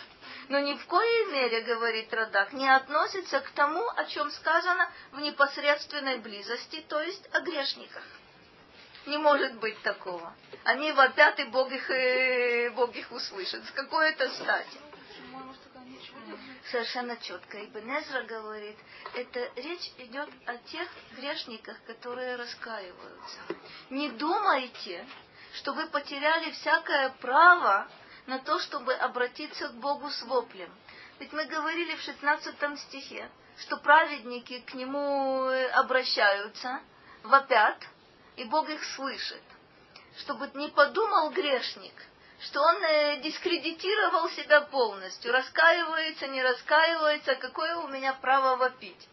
[0.50, 5.20] но ни в коей мере, говорит Радак, не относится к тому, о чем сказано в
[5.20, 8.04] непосредственной близости, то есть о грешниках.
[9.08, 10.34] Не может быть такого.
[10.64, 13.64] Они вопят, и Бог их, э, Бог их услышит.
[13.66, 14.80] С какой это стати?
[16.72, 17.58] Совершенно четко.
[17.58, 18.78] И Бенезра говорит,
[19.14, 23.40] это речь идет о тех грешниках, которые раскаиваются.
[23.90, 25.06] Не думайте,
[25.54, 27.88] что вы потеряли всякое право
[28.28, 30.74] на то, чтобы обратиться к Богу с воплем.
[31.20, 36.82] Ведь мы говорили в 16 стихе, что праведники к Нему э, обращаются,
[37.24, 37.78] вопят,
[38.36, 39.42] и Бог их слышит.
[40.18, 41.94] Чтобы не подумал грешник,
[42.40, 49.08] что он э, дискредитировал себя полностью, раскаивается, не раскаивается, какое у меня право вопить.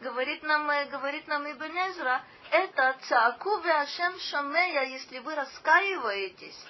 [0.00, 6.66] Говорит нам, э, говорит нам Ибн Эзра, это цааку веашем шамея, если вы раскаиваетесь,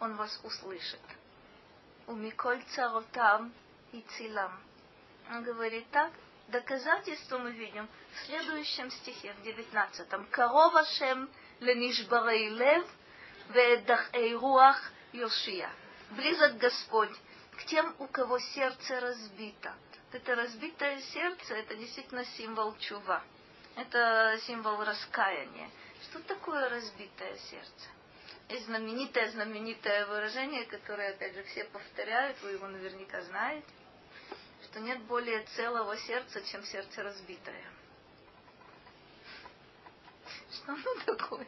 [0.00, 1.00] он вас услышит.
[2.06, 3.52] У Миколь царотам
[3.92, 4.58] и цилам.
[5.30, 6.10] Он говорит так,
[6.48, 10.26] доказательство мы видим в следующем стихе, в девятнадцатом.
[10.30, 11.28] Корова шем
[11.60, 12.84] ленишбарей лев
[13.50, 14.80] ведахэй руах
[15.12, 15.70] Йошия.
[16.10, 17.10] Близок Господь
[17.56, 19.74] к тем, у кого сердце разбито.
[20.12, 23.22] Это разбитое сердце, это действительно символ чува.
[23.76, 25.70] Это символ раскаяния.
[26.02, 27.88] Что такое разбитое сердце?
[28.48, 33.66] Есть знаменитое, знаменитое выражение, которое, опять же, все повторяют, вы его наверняка знаете,
[34.64, 37.64] что нет более целого сердца, чем сердце разбитое.
[40.52, 41.46] Что оно такое?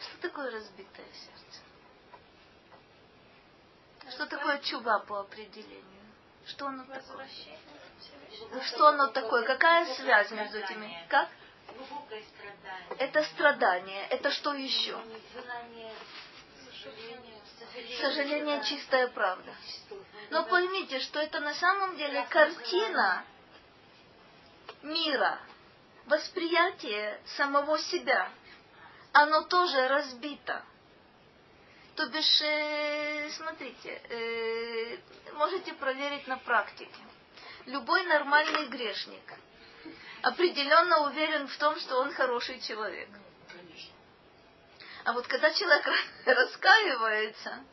[0.00, 1.45] Что такое разбитое сердце?
[4.10, 6.02] Что такое чуба по определению?
[6.46, 7.28] Что оно такое?
[8.62, 9.44] Что оно такое?
[9.44, 11.06] Какая связь между этими?
[11.08, 11.28] Как?
[12.98, 14.06] Это страдание.
[14.08, 14.98] Это что еще?
[18.00, 19.54] Сожаление, чистая правда.
[20.30, 23.24] Но поймите, что это на самом деле картина
[24.82, 25.38] мира,
[26.06, 28.30] восприятие самого себя.
[29.12, 30.62] Оно тоже разбито.
[31.96, 34.98] То бишь, э, смотрите, э,
[35.32, 37.00] можете проверить на практике.
[37.64, 39.22] Любой нормальный грешник
[40.20, 43.08] определенно уверен в том, что он хороший человек.
[45.04, 45.86] А вот когда человек
[46.26, 47.64] раскаивается,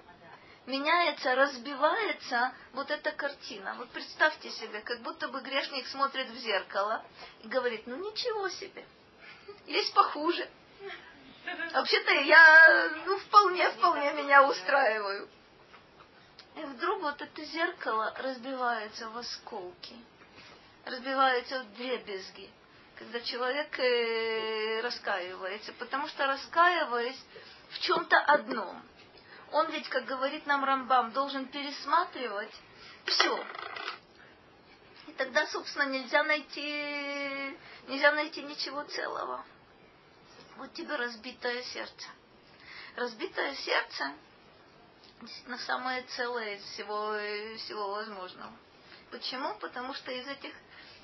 [0.68, 3.76] меняется, разбивается вот эта картина.
[3.78, 7.04] Вот представьте себе, как будто бы грешник смотрит в зеркало
[7.42, 8.86] и говорит, ну ничего себе,
[9.66, 10.48] есть похуже.
[11.74, 15.28] Вообще-то я, ну, вполне, вполне меня устраиваю.
[16.56, 19.96] И вдруг вот это зеркало разбивается в осколки,
[20.86, 22.50] разбивается в дребезги,
[22.96, 27.20] когда человек э, раскаивается, потому что раскаиваясь
[27.72, 28.84] в чем-то одном,
[29.52, 32.54] он ведь, как говорит нам Рамбам, должен пересматривать
[33.06, 33.44] все.
[35.08, 37.58] И тогда, собственно, нельзя найти,
[37.88, 39.44] нельзя найти ничего целого.
[40.58, 42.08] Вот тебе разбитое сердце.
[42.96, 44.14] Разбитое сердце
[45.22, 47.16] действительно самое целое из всего,
[47.58, 48.52] всего возможного.
[49.12, 49.56] Почему?
[49.60, 50.54] Потому что из этих,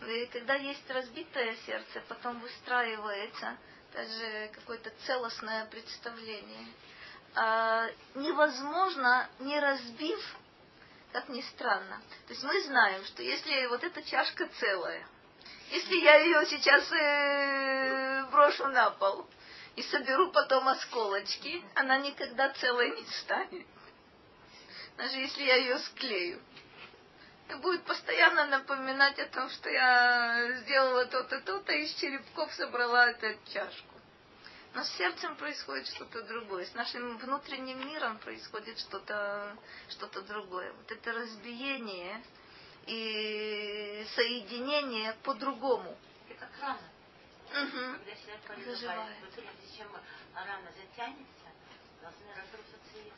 [0.02, 3.58] э, когда есть разбитое сердце, потом выстраивается
[3.94, 6.68] даже какое-то целостное представление–
[7.36, 10.20] а, невозможно, не разбив,
[11.12, 12.02] как ни странно.
[12.28, 15.06] То есть мы знаем, что если вот эта чашка целая,
[15.72, 19.28] если я ее сейчас э, брошу на пол
[19.80, 23.66] и соберу потом осколочки, она никогда целой не станет.
[24.98, 26.42] Даже если я ее склею.
[27.48, 33.10] Это будет постоянно напоминать о том, что я сделала то-то, то-то, и из черепков собрала
[33.10, 33.96] эту чашку.
[34.74, 39.56] Но с сердцем происходит что-то другое, с нашим внутренним миром происходит что-то
[39.88, 40.74] что другое.
[40.74, 42.22] Вот это разбиение
[42.86, 45.98] и соединение по-другому.
[46.28, 46.99] Это как рана.
[47.50, 47.98] Угу.
[47.98, 49.18] Когда человек Заживает.
[49.22, 49.88] вот прежде чем
[50.36, 51.50] рана затянется,
[52.02, 53.12] должны разрушиться ее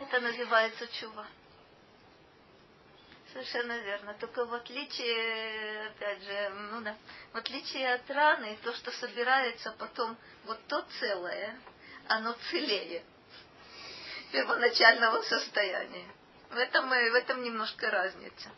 [0.00, 1.26] Это называется чува.
[3.32, 4.14] Совершенно верно.
[4.14, 6.96] Только в отличие, опять же, ну да,
[7.32, 11.58] в отличие от раны, то, что собирается потом, вот то целое,
[12.08, 13.04] оно целее
[14.32, 16.06] первоначального состояния.
[16.50, 18.50] В этом, в этом немножко разница.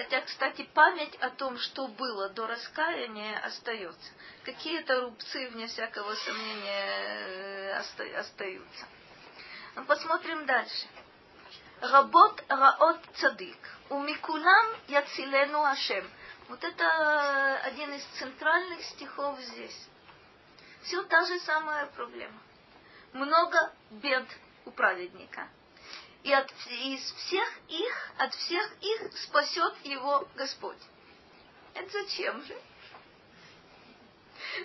[0.00, 4.10] Хотя, кстати, память о том, что было до раскаяния, остается.
[4.44, 8.86] Какие-то рубцы, вне всякого сомнения, э, остаются.
[9.74, 10.86] Ну, посмотрим дальше.
[11.82, 13.58] Работ раот цадик.
[13.90, 16.10] У Микулам яцилену Ашем.
[16.48, 19.86] Вот это один из центральных стихов здесь.
[20.84, 22.40] Все та же самая проблема.
[23.12, 24.26] Много бед
[24.64, 25.46] у праведника.
[26.22, 30.78] И от, из всех их, от всех их спасет его Господь.
[31.74, 32.60] Это зачем же?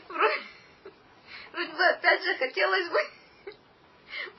[0.09, 0.41] Вроде,
[1.53, 2.99] вроде бы, опять же, хотелось бы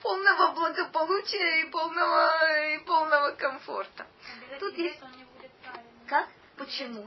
[0.03, 4.07] полного благополучия и полного, и полного комфорта.
[4.53, 5.01] А Тут есть...
[5.03, 5.51] он не будет
[6.07, 6.29] Как?
[6.57, 7.03] Почему?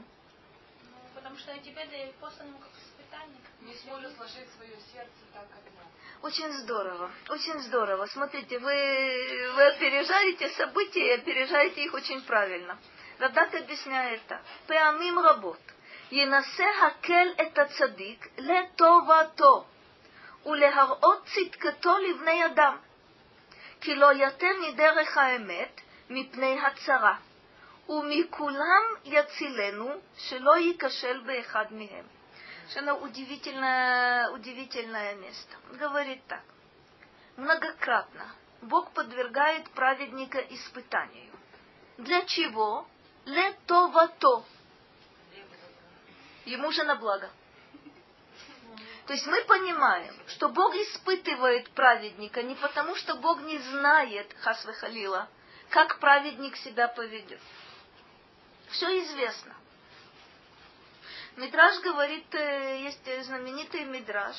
[0.82, 3.40] Ну, потому что тебе да послан как испытание.
[3.60, 5.90] Не сможет сложить свое сердце так, как надо.
[6.21, 8.05] Очень здорово, очень здорово.
[8.07, 12.77] Смотрите, вы, вы опережаете события и опережаете их очень правильно.
[13.19, 14.41] Радак объясняет так.
[14.67, 15.59] Пеамим работ.
[16.11, 19.65] ינסה הקל את הצדיק לטובתו.
[20.45, 22.77] ולהראות צדקתו לבני אדם,
[23.81, 27.15] כי לא יתה מדרך האמת מפני הצרה,
[27.89, 32.05] ומכולם יצילנו, שלא ייכשל באחד מהם.
[32.70, 35.56] Совершенно удивительное, удивительное место.
[35.72, 36.42] Говорит так.
[37.36, 38.32] Многократно
[38.62, 41.32] Бог подвергает праведника испытанию.
[41.98, 42.86] Для чего?
[43.24, 44.44] Ле то
[46.44, 47.28] Ему же на благо.
[49.06, 54.74] То есть мы понимаем, что Бог испытывает праведника не потому, что Бог не знает, Хасвы
[54.74, 55.28] Халила,
[55.70, 57.40] как праведник себя поведет.
[58.68, 59.56] Все известно.
[61.36, 64.36] Мидраж говорит, э, есть знаменитый мидраж,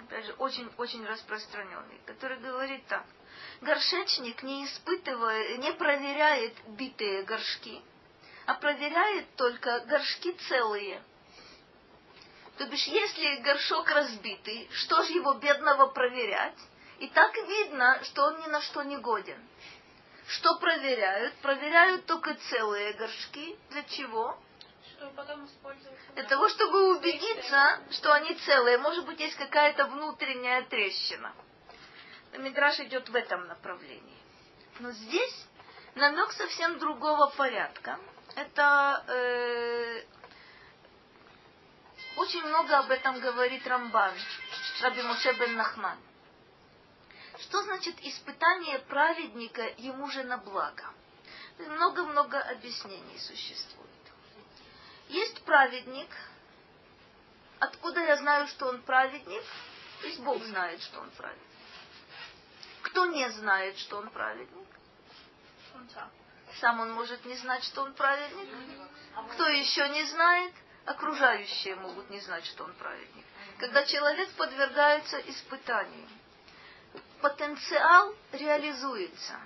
[0.00, 3.04] опять же, очень-очень распространенный, который говорит так.
[3.60, 7.80] Горшечник не испытывает, не проверяет битые горшки,
[8.46, 11.02] а проверяет только горшки целые–
[12.58, 16.58] то бишь, если горшок разбитый, что же его бедного проверять?
[16.98, 19.40] И так видно, что он ни на что не годен.
[20.26, 21.34] Что проверяют?
[21.36, 23.56] Проверяют только целые горшки.
[23.70, 24.38] Для чего?
[25.02, 25.98] Чтобы потом использовать.
[26.14, 28.78] Для того, чтобы убедиться, что они целые.
[28.78, 31.32] Может быть, есть какая-то внутренняя трещина.
[32.38, 34.22] Мидраш идет в этом направлении.
[34.78, 35.48] Но здесь
[35.96, 37.98] намек совсем другого порядка.
[38.36, 40.04] Это э,
[42.16, 44.14] очень много об этом говорит Рамбан,
[44.82, 45.98] Раби Моше бен Нахман.
[47.40, 50.84] Что значит испытание праведника ему же на благо?
[51.58, 53.90] Много-много объяснений существует.
[55.12, 56.08] Есть праведник.
[57.60, 59.42] Откуда я знаю, что он праведник?
[60.00, 61.48] То есть Бог знает, что он праведник.
[62.80, 64.68] Кто не знает, что он праведник?
[65.74, 66.10] Он сам.
[66.60, 68.48] Сам он может не знать, что он праведник.
[69.32, 70.54] Кто еще не знает?
[70.86, 73.26] Окружающие могут не знать, что он праведник.
[73.58, 76.08] Когда человек подвергается испытанию,
[77.20, 79.38] потенциал реализуется.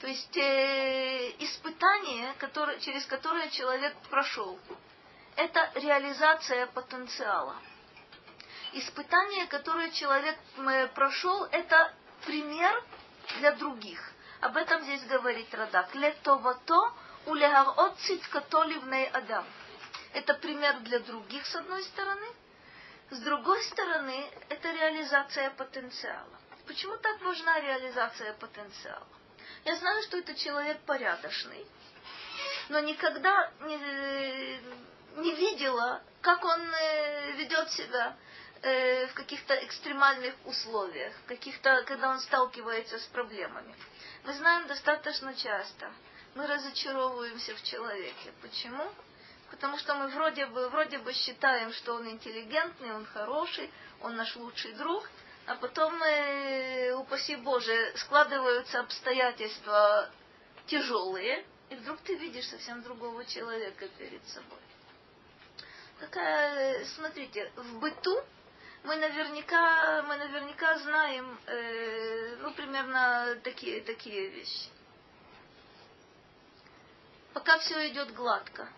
[0.00, 4.58] То есть э, испытание, которое, через которое человек прошел,
[5.34, 7.56] это реализация потенциала.
[8.74, 11.92] Испытание, которое человек э, прошел, это
[12.26, 12.84] пример
[13.38, 14.12] для других.
[14.40, 15.92] Об этом здесь говорит Радак.
[15.94, 16.92] Летовато
[17.26, 19.44] улегарот циткатоливней адам.
[20.12, 22.26] Это пример для других, с одной стороны.
[23.10, 26.38] С другой стороны, это реализация потенциала.
[26.66, 29.17] Почему так важна реализация потенциала?
[29.68, 31.66] Я знаю, что это человек порядочный,
[32.70, 34.60] но никогда не,
[35.20, 38.16] не видела, как он э, ведет себя
[38.62, 43.74] э, в каких-то экстремальных условиях, каких-то, когда он сталкивается с проблемами.
[44.24, 45.92] Мы знаем достаточно часто,
[46.34, 48.32] мы разочаровываемся в человеке.
[48.40, 48.90] Почему?
[49.50, 53.70] Потому что мы вроде бы, вроде бы считаем, что он интеллигентный, он хороший,
[54.00, 55.06] он наш лучший друг,
[55.48, 60.10] а потом, э, упаси Боже, складываются обстоятельства
[60.66, 64.58] тяжелые, и вдруг ты видишь совсем другого человека перед собой.
[66.00, 68.22] Такая, смотрите, в быту
[68.84, 74.68] мы наверняка, мы наверняка знаем, э, ну, примерно такие, такие вещи.
[77.32, 78.68] Пока все идет гладко.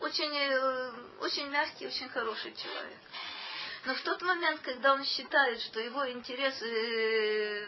[0.00, 3.03] Очень, э, очень мягкий, очень хороший человек.
[3.84, 7.66] Но в тот момент, когда он считает, что его интересы, э,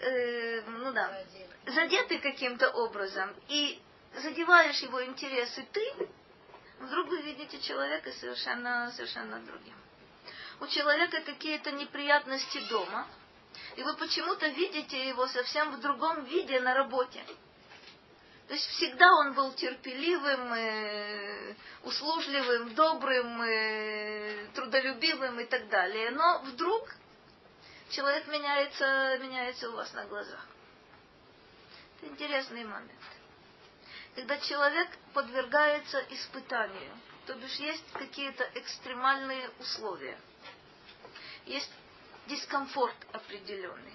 [0.00, 1.22] э, ну да,
[1.66, 3.80] задеты каким-то образом, и
[4.16, 5.92] задеваешь его интересы ты,
[6.80, 9.74] вдруг вы видите человека совершенно, совершенно другим.
[10.60, 13.06] У человека какие-то неприятности дома,
[13.76, 17.22] и вы почему-то видите его совсем в другом виде на работе.
[18.48, 26.10] То есть всегда он был терпеливым, э, услужливым, добрым, э, трудолюбивым и так далее.
[26.10, 26.94] Но вдруг
[27.88, 30.46] человек меняется, меняется у вас на глазах.
[31.96, 32.90] Это интересный момент.
[34.14, 36.92] Когда человек подвергается испытанию,
[37.26, 40.18] то бишь есть какие-то экстремальные условия,
[41.46, 41.70] есть
[42.26, 43.94] дискомфорт определенный.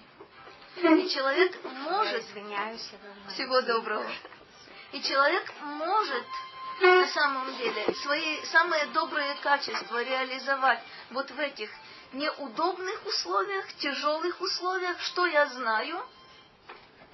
[0.76, 2.22] И человек может...
[2.22, 2.90] Извиняюсь.
[3.28, 4.10] Всего доброго.
[4.92, 6.26] И человек может
[6.80, 11.70] на самом деле свои самые добрые качества реализовать вот в этих
[12.12, 14.98] неудобных условиях, тяжелых условиях.
[15.00, 16.04] Что я знаю?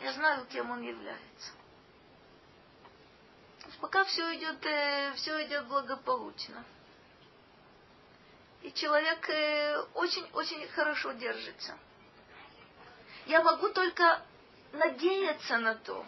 [0.03, 1.53] Я знаю, кем он является.
[3.81, 6.65] Пока все идет, э, все идет благополучно.
[8.63, 9.29] И человек
[9.95, 11.79] очень-очень э, хорошо держится.
[13.27, 14.23] Я могу только
[14.73, 16.07] надеяться на то,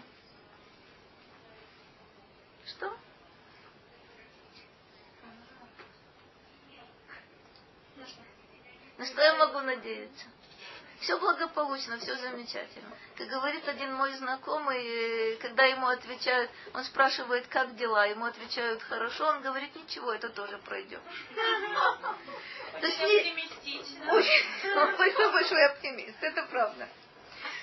[2.69, 2.97] что?
[8.99, 10.27] На что я могу надеяться?
[11.01, 12.91] Все благополучно, все замечательно.
[13.17, 19.29] Как говорит один мой знакомый, когда ему отвечают, он спрашивает, как дела, ему отвечают хорошо,
[19.29, 21.01] он говорит, ничего, это тоже пройдет.
[22.81, 24.13] То есть оптимистично.
[24.13, 26.89] Очень большой-большой оптимист, это правда.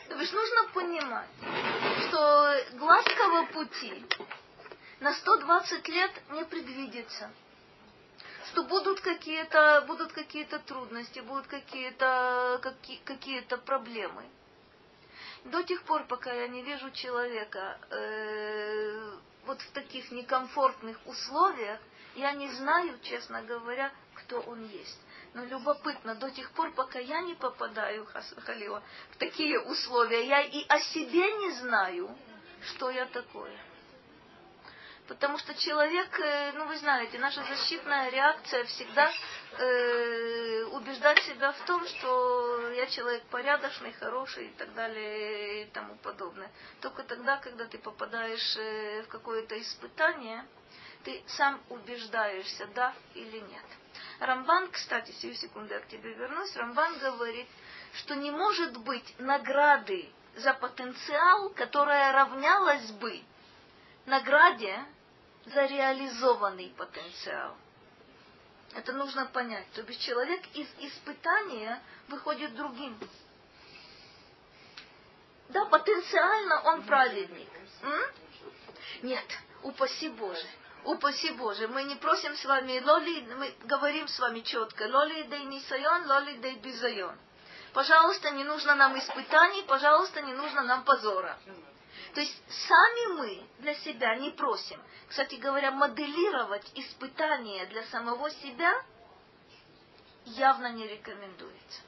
[0.08, 1.30] То есть нужно понимать,
[2.08, 4.06] что гладкого пути
[5.00, 7.32] на 120 лет не предвидится.
[8.52, 14.24] Что будут какие-то, будут какие-то трудности, будут какие-то, какие, какие-то проблемы.
[15.46, 19.12] До тех пор, пока я не вижу человека э,
[19.46, 21.80] вот в таких некомфортных условиях,
[22.16, 25.00] я не знаю, честно говоря, кто он есть.
[25.34, 28.08] Но любопытно, до тех пор, пока я не попадаю,
[28.46, 28.82] Халила,
[29.12, 32.16] в такие условия, я и о себе не знаю,
[32.62, 33.56] что я такое.
[35.08, 39.12] Потому что человек, э, ну вы знаете, наша защитная реакция всегда
[39.58, 45.96] э, убеждать себя в том, что я человек порядочный, хороший и так далее и тому
[45.98, 46.50] подобное.
[46.82, 50.44] Только тогда, когда ты попадаешь э, в какое-то испытание,
[51.04, 53.66] ты сам убеждаешься, да или нет.
[54.20, 57.48] Рамбан, кстати, сию секунду я к тебе вернусь, Рамбан говорит,
[57.94, 63.22] что не может быть награды за потенциал, которая равнялась бы
[64.06, 64.84] награде
[65.46, 67.56] за реализованный потенциал.
[68.74, 69.72] Это нужно понять.
[69.72, 72.98] То есть человек из испытания выходит другим.
[75.50, 77.50] Да, потенциально он праведник.
[77.84, 78.02] М?
[79.04, 79.26] Нет,
[79.64, 80.46] упаси Боже.
[80.84, 85.44] упаси Боже, мы не просим с вами, лоли, мы говорим с вами четко, лоли дей
[85.46, 87.18] нисайон, лоли дей безайон.
[87.74, 91.38] Пожалуйста, не нужно нам испытаний, пожалуйста, не нужно нам позора.
[92.16, 94.82] То есть сами мы для себя не просим.
[95.10, 98.82] Кстати говоря, моделировать испытания для самого себя
[100.24, 101.82] явно не рекомендуется.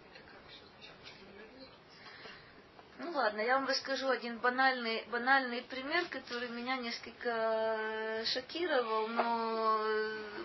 [3.00, 9.78] Ну ладно, я вам расскажу один банальный, банальный пример, который меня несколько шокировал, но,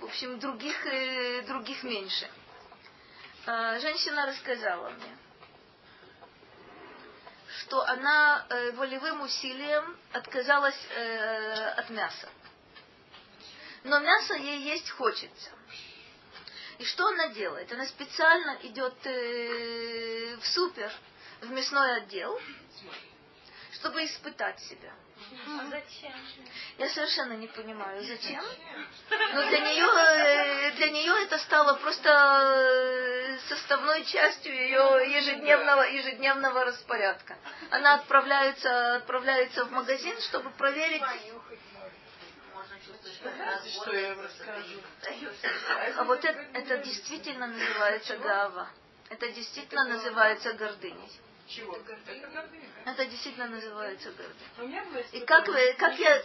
[0.00, 2.30] в общем, других, э, других меньше.
[3.46, 5.16] А, женщина рассказала мне,
[7.72, 12.28] что она э, волевым усилием отказалась э, от мяса.
[13.84, 15.50] Но мясо ей есть хочется.
[16.78, 17.72] И что она делает?
[17.72, 20.92] Она специально идет в супер,
[21.40, 22.38] в мясной отдел,
[23.72, 24.92] чтобы испытать себя.
[25.46, 26.12] А зачем?
[26.78, 28.42] Я совершенно не понимаю, зачем.
[29.10, 36.64] Но для нее, э, для нее это стало просто э, составной частью ее ежедневного, ежедневного
[36.64, 37.36] распорядка.
[37.70, 41.02] Она отправляется, отправляется в магазин, чтобы проверить.
[43.74, 44.80] Что я вам расскажу?
[45.96, 48.68] А вот это, это действительно называется гава.
[49.08, 51.10] Это действительно называется гордыней.
[51.54, 51.76] Чего?
[52.86, 54.40] Это действительно называется гордость.
[54.58, 56.22] У меня было И как вы, как я,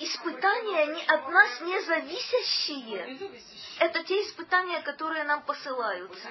[0.00, 3.12] испытания они от нас не зависящие.
[3.12, 3.78] Независящее.
[3.78, 6.28] Это те испытания, которые нам посылаются.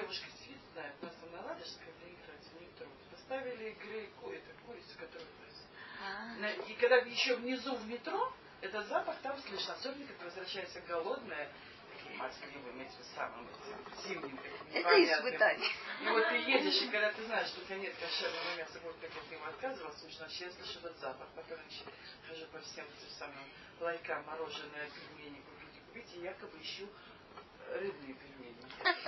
[3.12, 5.30] Поставили грейку, это курицу, которую
[6.04, 6.50] А.
[6.68, 11.50] И когда еще внизу в метро, этот запах там слышно, особенно когда возвращаешься голодная,
[12.18, 14.40] мозгливым, этим самым таким
[14.74, 15.70] Это испытание.
[16.02, 18.96] И вот ты едешь, и когда ты знаешь, что у тебя нет кошерного мяса, вот
[19.02, 21.60] как от него отказывалась, смешно, вообще слышу этот запах, потом
[22.28, 23.46] хожу по всем этим самым
[23.80, 26.88] ларькам мороженое, пельмени купить и купить, и якобы ищу
[27.74, 28.56] рыбные пельмени,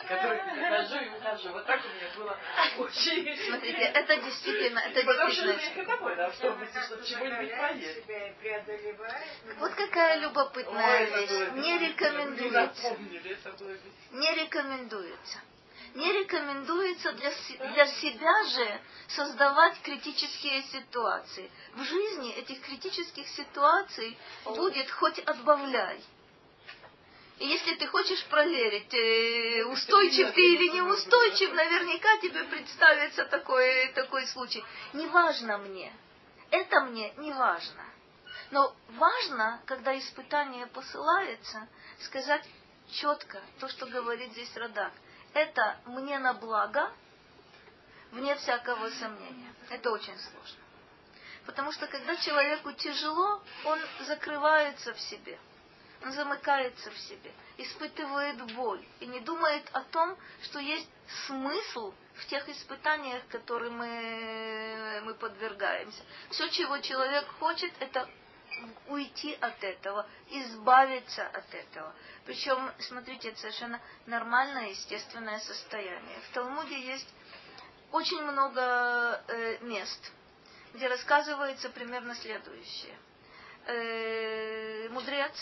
[0.08, 1.50] которые прихожу и ухожу.
[1.54, 2.38] Вот так у меня было
[2.78, 3.48] очень...
[3.48, 5.54] Смотрите, это действительно, это Потому что действительно.
[5.54, 8.04] надо ехать домой, да, чтобы, чтобы чего-нибудь поесть.
[9.60, 11.30] Вот какая Ой, любопытная это вещь.
[11.30, 12.98] было Не рекомендуется.
[14.12, 15.40] Не рекомендуется.
[15.96, 17.32] Не рекомендуется для,
[17.70, 21.52] для себя же создавать критические ситуации.
[21.76, 26.04] В жизни этих критических ситуаций будет хоть отбавляй.
[27.40, 34.28] И если ты хочешь проверить, э, устойчив ты или неустойчив, наверняка тебе представится такой, такой
[34.28, 34.64] случай.
[34.94, 35.92] Не важно мне.
[36.52, 37.84] Это мне не важно.
[38.52, 41.68] Но важно, когда испытание посылается,
[42.00, 42.48] сказать
[42.92, 44.94] четко то, что говорит здесь Радак.
[45.34, 46.92] Это мне на благо,
[48.12, 49.54] вне всякого сомнения.
[49.70, 50.62] Это очень сложно.
[51.48, 55.40] Потому что когда человеку тяжело, он закрывается в себе.
[56.04, 60.90] Он замыкается в себе, испытывает боль и не думает о том, что есть
[61.28, 66.04] смысл в тех испытаниях, которым мы, мы подвергаемся.
[66.30, 68.10] Все, чего человек хочет, это
[68.88, 71.94] уйти от этого, избавиться от этого.
[72.26, 76.20] Причем, смотрите, это совершенно нормальное, естественное состояние.
[76.30, 77.08] В Талмуде есть
[77.92, 80.12] очень много э, мест,
[80.74, 82.98] где рассказывается примерно следующее.
[83.68, 85.34] Э, мудрец,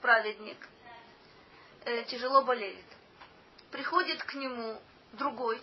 [0.00, 0.56] праведник,
[1.84, 2.84] э, тяжело болеет.
[3.70, 4.80] Приходит к нему
[5.12, 5.60] другой,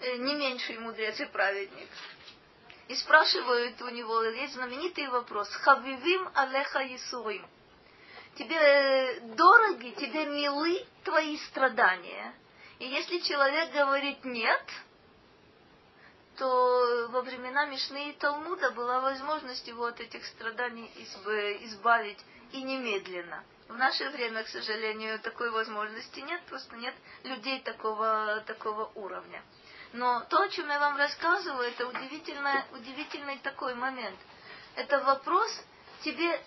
[0.00, 1.88] э, не меньший мудрец и праведник,
[2.88, 7.46] и спрашивают у него, есть знаменитый вопрос, «Хавивим алеха Исурим».
[8.36, 12.34] Тебе э, дороги, тебе милы твои страдания.
[12.78, 14.62] И если человек говорит «нет»,
[16.36, 22.18] то во времена Мишны и Талмуда была возможность его от этих страданий изб- избавить
[22.52, 23.44] и немедленно.
[23.68, 26.94] В наше время, к сожалению, такой возможности нет, просто нет
[27.24, 29.42] людей такого, такого уровня.
[29.92, 34.18] Но то, о чем я вам рассказываю, это удивительный, удивительный такой момент.
[34.74, 35.50] Это вопрос,
[36.02, 36.40] тебе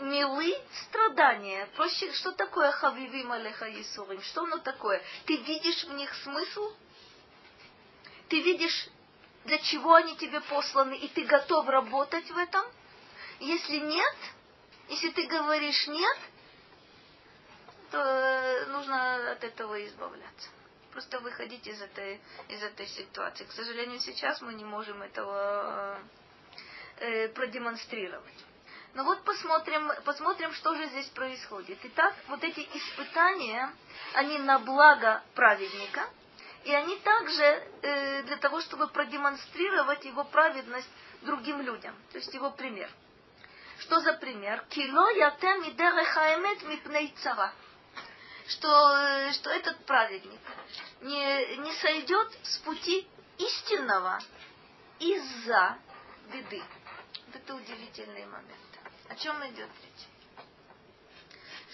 [0.00, 0.54] милы
[0.88, 1.66] страдания.
[1.76, 4.20] Проще, что такое хавивим алеха Исурим?
[4.22, 5.02] Что оно такое?
[5.26, 6.72] Ты видишь в них смысл?
[8.28, 8.88] Ты видишь,
[9.44, 12.64] для чего они тебе посланы, и ты готов работать в этом?
[13.40, 14.16] Если нет,
[14.88, 16.18] если ты говоришь нет,
[17.90, 20.48] то э, нужно от этого избавляться.
[20.92, 23.44] Просто выходить из этой, из этой ситуации.
[23.44, 25.98] К сожалению, сейчас мы не можем этого
[26.98, 28.44] э, продемонстрировать.
[28.94, 31.78] Но вот посмотрим, посмотрим, что же здесь происходит.
[31.82, 33.74] Итак, вот эти испытания,
[34.14, 36.08] они на благо праведника,
[36.64, 40.88] и они также э, для того, чтобы продемонстрировать его праведность
[41.22, 42.88] другим людям, то есть его пример.
[43.78, 44.64] Что за пример?
[44.70, 47.14] Кило ятем и дерехаэмет мипней.
[48.46, 50.40] Что, что этот праведник
[51.00, 54.20] не, не сойдет с пути истинного
[54.98, 55.78] из-за
[56.32, 56.62] беды.
[57.26, 58.60] Вот это удивительный момент.
[59.08, 60.08] О чем идет речь?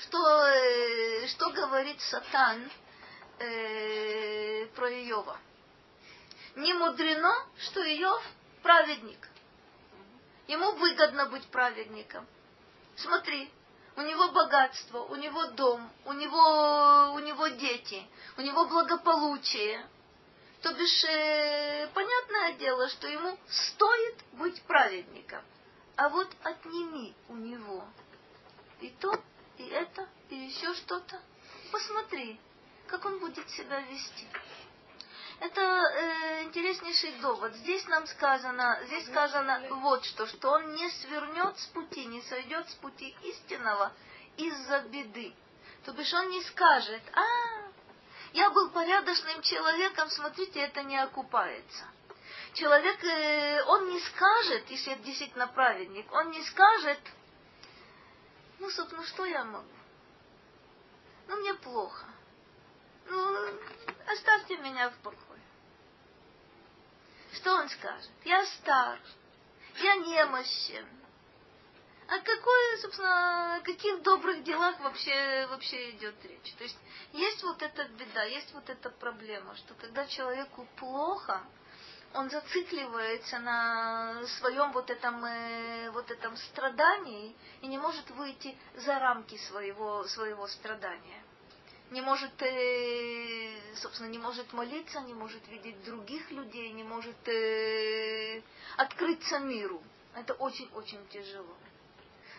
[0.02, 2.70] Что, э, что говорит Сатан
[3.38, 5.38] э, про Иова?
[6.56, 8.22] Не мудрено, что Иов
[8.62, 9.29] праведник.
[10.50, 12.26] Ему выгодно быть праведником.
[12.96, 13.48] Смотри,
[13.94, 18.04] у него богатство, у него дом, у него, у него дети,
[18.36, 19.86] у него благополучие.
[20.60, 25.40] То бишь, э, понятное дело, что ему стоит быть праведником.
[25.94, 27.84] А вот отними у него
[28.80, 29.22] и то,
[29.56, 31.22] и это, и еще что-то.
[31.70, 32.40] Посмотри,
[32.88, 34.26] как он будет себя вести.
[35.40, 37.54] Это э, интереснейший довод.
[37.54, 42.68] Здесь нам сказано, здесь сказано вот что, что он не свернет с пути, не сойдет
[42.68, 43.90] с пути истинного
[44.36, 45.34] из-за беды.
[45.86, 47.22] То бишь он не скажет, а,
[48.34, 51.84] я был порядочным человеком, смотрите, это не окупается.
[52.52, 57.00] Человек, э, он не скажет, если это действительно праведник, он не скажет,
[58.58, 59.64] ну, собственно, что я могу?
[61.28, 62.04] Ну, мне плохо.
[63.06, 63.48] Ну,
[64.06, 65.29] оставьте меня в покое.
[67.32, 68.10] Что он скажет?
[68.24, 68.98] Я стар,
[69.76, 70.86] я немощен.
[72.08, 76.52] О какой, собственно, каких добрых делах вообще, вообще идет речь?
[76.54, 76.76] То есть
[77.12, 81.40] есть вот эта беда, есть вот эта проблема, что когда человеку плохо,
[82.12, 88.98] он зацикливается на своем вот этом, э, вот этом страдании и не может выйти за
[88.98, 91.19] рамки своего, своего страдания
[91.90, 98.42] не может, э, собственно, не может молиться, не может видеть других людей, не может э,
[98.76, 99.82] открыться миру.
[100.14, 101.56] Это очень-очень тяжело.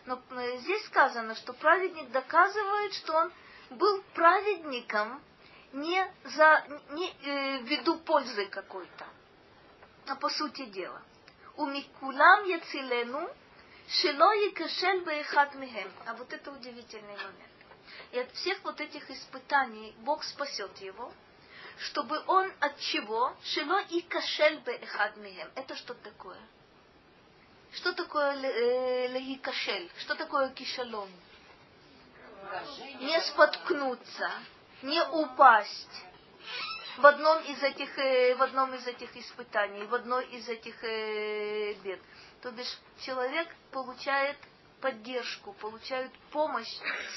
[0.06, 3.32] Но э, здесь сказано, что праведник доказывает, что он
[3.72, 5.22] был праведником
[5.74, 9.06] не, за, не э, ввиду пользы какой-то,
[10.08, 11.02] а по сути дела.
[11.58, 13.30] У Микулам Яцилену
[13.88, 15.92] Шило Якашель Бейхат Михем.
[16.06, 17.51] А вот это удивительный момент.
[18.12, 21.12] И от всех вот этих испытаний Бог спасет его,
[21.80, 23.34] чтобы он от чего?
[23.44, 25.50] Шило и кашель бы эхадмием.
[25.56, 26.40] Это что такое?
[27.72, 28.36] Что такое
[29.08, 29.90] леги кашель?
[30.00, 31.10] Что такое кишалон?
[33.00, 34.30] Не споткнуться,
[34.82, 36.04] не упасть
[36.98, 41.74] в одном из этих, э, в одном из этих испытаний, в одной из этих э,
[41.76, 42.02] бед.
[42.42, 44.38] То бишь человек получает
[44.82, 46.76] поддержку, получают помощь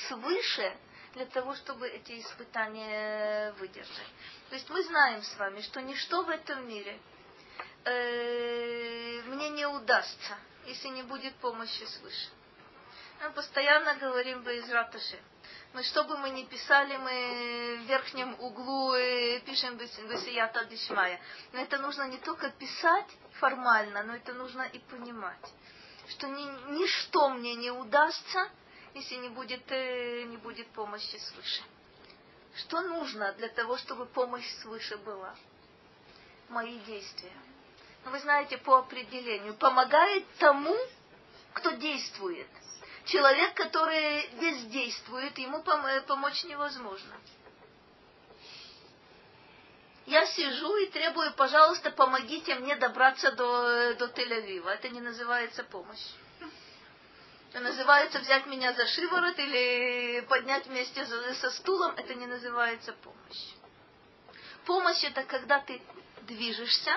[0.08, 0.76] свыше
[1.14, 4.12] для того, чтобы эти испытания выдержать.
[4.48, 6.98] То есть мы знаем с вами, что ничто в этом мире
[7.84, 10.36] э, мне не удастся,
[10.66, 12.28] если не будет помощи свыше.
[13.22, 15.18] Мы постоянно говорим без раташи.
[15.72, 21.20] Мы что бы мы ни писали, мы в верхнем углу э, пишем Бесията Дишмая.
[21.52, 23.10] Но это нужно не только писать
[23.40, 25.52] формально, но это нужно и понимать
[26.08, 26.44] что ни,
[26.78, 28.50] ничто мне не удастся,
[28.94, 31.62] если не будет, э, не будет помощи свыше.
[32.56, 35.34] Что нужно для того, чтобы помощь свыше была?
[36.48, 37.32] Мои действия.
[38.04, 40.76] Ну, вы знаете, по определению, помогает тому,
[41.52, 42.46] кто действует.
[43.06, 47.14] Человек, который бездействует, ему пом- помочь невозможно.
[50.06, 54.68] Я сижу и требую, пожалуйста, помогите мне добраться до, до Тель-Авива.
[54.68, 56.06] Это не называется помощь.
[57.55, 61.94] Это называется взять меня за шиворот или поднять вместе со стулом.
[61.97, 63.52] Это не называется помощь.
[64.66, 65.81] Помощь это когда ты
[66.22, 66.90] движешься,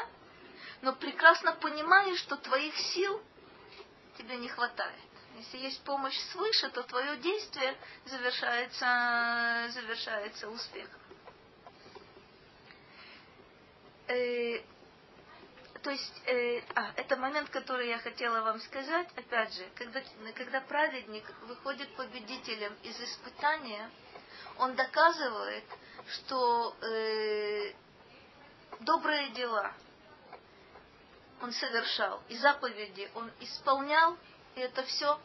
[0.81, 3.21] но прекрасно понимаешь, что твоих сил
[4.17, 4.99] тебе не хватает.
[5.37, 11.01] Если есть помощь свыше, то твое действие завершается, завершается успехом.
[15.87, 20.01] То есть, э, а, это момент, который я хотела вам сказать, опять же, когда,
[20.35, 23.89] когда праведник выходит победителем из испытания,
[24.57, 25.63] он доказывает,
[26.09, 27.71] что э,
[28.81, 29.71] добрые дела
[31.41, 34.17] он совершал, и заповеди он исполнял,
[34.55, 35.17] и это все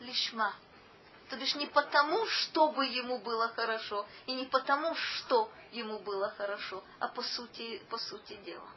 [0.00, 0.54] лишма,
[1.28, 6.82] то бишь не потому, чтобы ему было хорошо, и не потому, что ему было хорошо,
[7.00, 8.70] а по сути, по сути дела.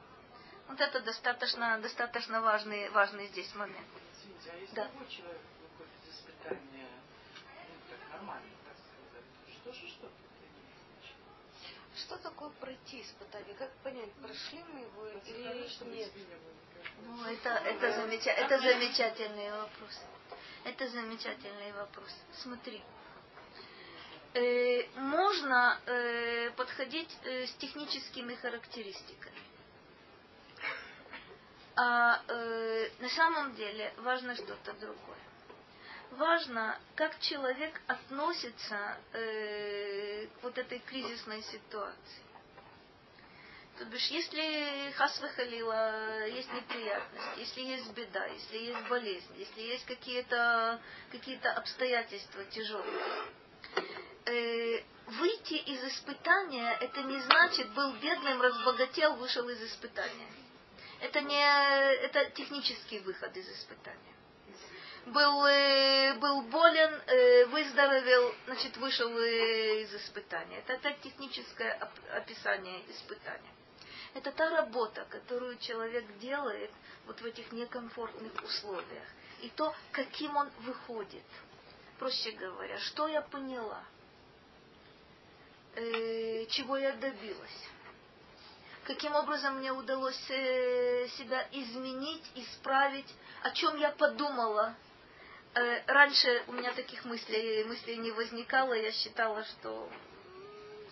[0.69, 3.87] Вот это достаточно, достаточно важный, важный здесь момент.
[4.13, 4.83] Извините, а если да.
[4.85, 6.87] любой человек выходит из испытания
[7.43, 9.25] ну, так, нормально, так сказать,
[9.57, 10.07] что же что
[11.97, 13.55] Что такое пройти испытание?
[13.55, 16.11] Как понять, прошли мы его или нет?
[17.03, 19.99] Ну, это, это, замеча- это замечательный вопрос.
[20.65, 22.11] Это замечательный вопрос.
[22.43, 22.83] Смотри.
[24.35, 29.48] Э, можно э, подходить э, с техническими характеристиками.
[31.81, 35.23] А э, на самом деле важно что-то другое.
[36.11, 42.23] Важно, как человек относится э, к вот этой кризисной ситуации.
[43.77, 49.85] То бишь, если хасвы халила, есть неприятность, если есть беда, если есть болезнь, если есть
[49.85, 50.81] какие-то
[51.14, 53.06] какие обстоятельства тяжелые,
[54.26, 60.27] э, выйти из испытания, это не значит, был бедным, разбогател, вышел из испытания.
[61.01, 61.41] Это не
[62.05, 64.09] это технический выход из испытания.
[65.05, 70.59] Был, э, был болен, э, выздоровел, значит, вышел э, из испытания.
[70.59, 71.71] Это, это техническое
[72.11, 73.53] описание испытания.
[74.13, 76.71] Это та работа, которую человек делает
[77.05, 79.07] вот в этих некомфортных условиях.
[79.41, 81.23] И то, каким он выходит.
[81.97, 83.84] Проще говоря, что я поняла,
[85.76, 87.67] чего я добилась,
[88.90, 93.06] каким образом мне удалось э, себя изменить, исправить,
[93.44, 94.76] о чем я подумала.
[95.53, 99.88] Э, раньше у меня таких мыслей, мыслей не возникало, я считала, что,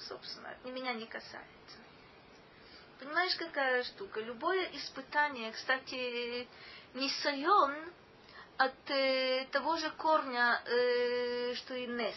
[0.07, 1.77] собственно, меня не касается.
[2.99, 4.19] Понимаешь, какая штука?
[4.19, 6.47] Любое испытание, кстати,
[6.93, 7.73] не сайон
[8.57, 10.61] от э, того же корня,
[11.55, 12.15] что и нес.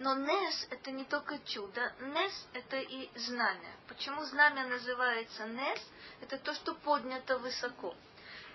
[0.00, 3.70] Но нес это не только чудо, нес это и знамя.
[3.86, 5.78] Почему знамя называется нес?
[6.22, 7.94] Это то, что поднято высоко.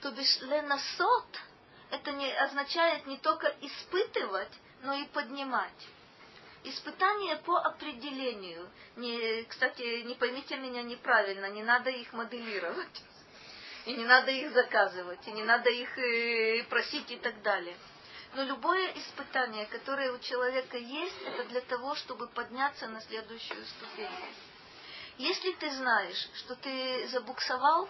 [0.02, 1.28] То бишь ленасот
[1.92, 4.52] это не означает не только испытывать,
[4.82, 5.88] но и поднимать.
[6.64, 8.68] Испытания по определению.
[8.96, 13.04] Не, кстати, не поймите меня неправильно, не надо их моделировать.
[13.86, 17.78] И не надо их заказывать, и не надо их э, просить и так далее.
[18.36, 24.10] Но любое испытание, которое у человека есть, это для того, чтобы подняться на следующую ступень.
[25.18, 27.88] Если ты знаешь, что ты забуксовал,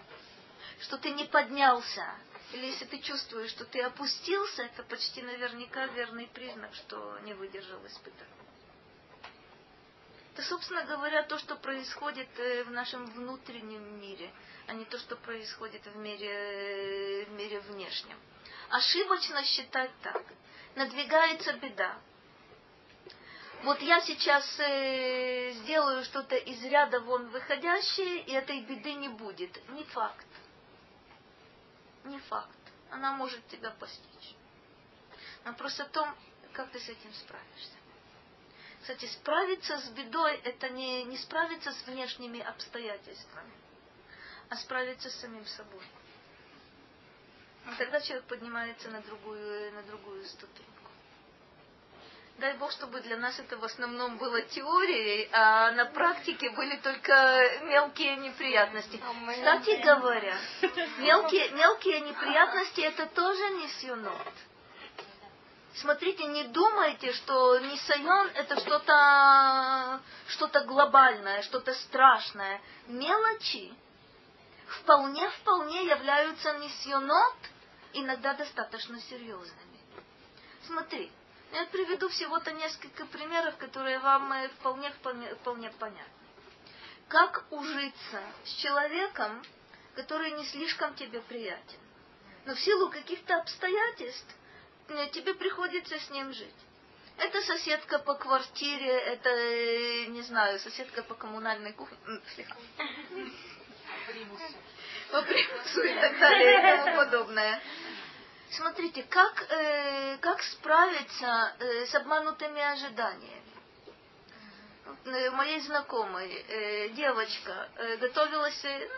[0.82, 2.14] что ты не поднялся,
[2.52, 7.84] или если ты чувствуешь, что ты опустился, это почти наверняка верный признак, что не выдержал
[7.84, 8.30] испытания.
[10.32, 14.30] Это, собственно говоря, то, что происходит э, в нашем внутреннем мире,
[14.68, 18.18] а не то, что происходит в мире, э, в мире внешнем.
[18.70, 20.22] Ошибочно считать так.
[20.74, 21.96] Надвигается беда.
[23.62, 29.68] Вот я сейчас э, сделаю что-то из ряда вон выходящее, и этой беды не будет.
[29.70, 30.26] Не факт.
[32.04, 32.50] Не факт.
[32.90, 34.34] Она может тебя постичь.
[35.44, 36.14] Вопрос о том,
[36.52, 37.76] как ты с этим справишься.
[38.80, 43.52] Кстати, справиться с бедой– это не, не справиться с внешними обстоятельствами,
[44.48, 45.82] а справиться с самим собой.
[47.66, 50.72] И тогда человек поднимается на другую, на другую ступеньку.
[52.38, 57.62] Дай Бог, чтобы для нас это в основном было теорией, а на практике были только
[57.62, 59.00] мелкие неприятности.
[59.02, 60.36] А Кстати говоря,
[60.98, 64.32] мелкие, мелкие неприятности это тоже не сюнот.
[65.76, 72.60] Смотрите, не думайте, что Нисайон это что-то что глобальное, что-то страшное.
[72.86, 73.72] Мелочи
[74.66, 77.34] вполне-вполне являются миссионот,
[78.00, 79.80] иногда достаточно серьезными.
[80.66, 81.10] Смотри,
[81.52, 86.12] я приведу всего-то несколько примеров, которые вам э, вполне, вполне, вполне понятны.
[87.08, 89.42] Как ужиться с человеком,
[89.94, 91.78] который не слишком тебе приятен,
[92.44, 94.36] но в силу каких-то обстоятельств
[94.88, 96.54] Э, тебе приходится с ним жить.
[97.18, 101.96] Это соседка по квартире, это, э, не знаю, соседка по коммунальной кухне.
[105.10, 107.62] По примусу и так далее и тому подобное.
[108.50, 113.42] Смотрите, как, э, как справиться э, с обманутыми ожиданиями.
[115.04, 118.88] Э, моей знакомой э, девочка э, готовилась, э,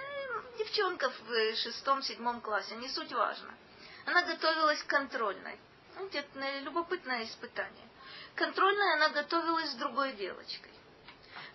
[0.59, 3.55] девчонка в шестом-седьмом классе, не суть важно.
[4.07, 5.59] Она готовилась к контрольной.
[5.97, 7.89] Ну, где-то любопытное испытание.
[8.35, 10.73] Контрольная она готовилась с другой девочкой.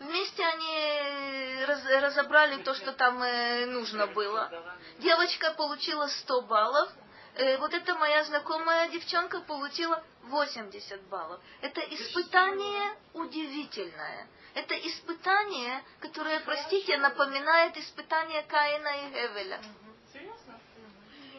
[0.03, 4.51] Вместе они раз, разобрали то, что там э, нужно было.
[4.99, 6.89] Девочка получила 100 баллов.
[7.35, 11.39] Э, вот эта моя знакомая девчонка получила 80 баллов.
[11.61, 14.27] Это испытание удивительное.
[14.55, 19.59] Это испытание, которое, простите, напоминает испытание Каина и Хевеля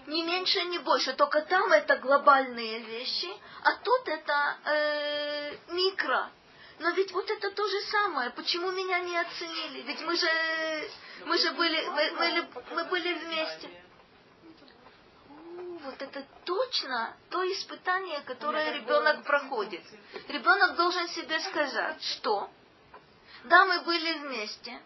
[0.07, 1.15] ни меньше, ни больше.
[1.15, 3.29] Только там это глобальные вещи,
[3.63, 6.31] а тут это э, микро.
[6.79, 8.31] Но ведь вот это то же самое.
[8.31, 9.83] Почему меня не оценили?
[9.83, 10.27] Ведь мы же,
[11.27, 13.71] мы же были, мы, мы, мы были вместе.
[15.85, 19.83] вот это точно то испытание, которое ребенок проходит.
[20.29, 22.51] Ребенок должен себе сказать, что
[23.45, 24.81] да, мы были вместе,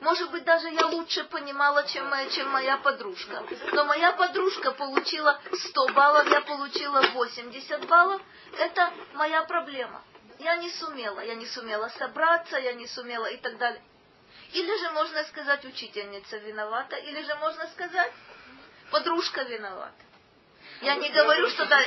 [0.00, 3.42] может быть, даже я лучше понимала, чем моя, чем моя подружка.
[3.72, 8.22] Но моя подружка получила 100 баллов, я получила 80 баллов.
[8.58, 10.02] Это моя проблема.
[10.38, 13.82] Я не сумела, я не сумела собраться, я не сумела и так далее.
[14.52, 18.12] Или же можно сказать, учительница виновата, или же можно сказать,
[18.90, 20.04] подружка виновата.
[20.80, 21.80] Я не говорю, что да,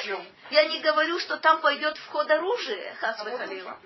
[0.50, 3.80] я не говорю, что там пойдет в ход оружие, Хасвы Халила.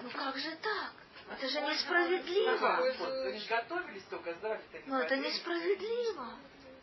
[0.00, 0.92] Ну как же так?
[1.32, 2.76] Это же несправедливо.
[4.08, 6.38] Только, сдавали Но это несправедливо.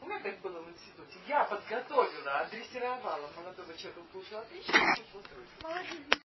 [0.06, 1.18] Меня так было в институте.
[1.28, 6.14] Я подготовила, адресировала молодого человека, получил отлично, получил тройку.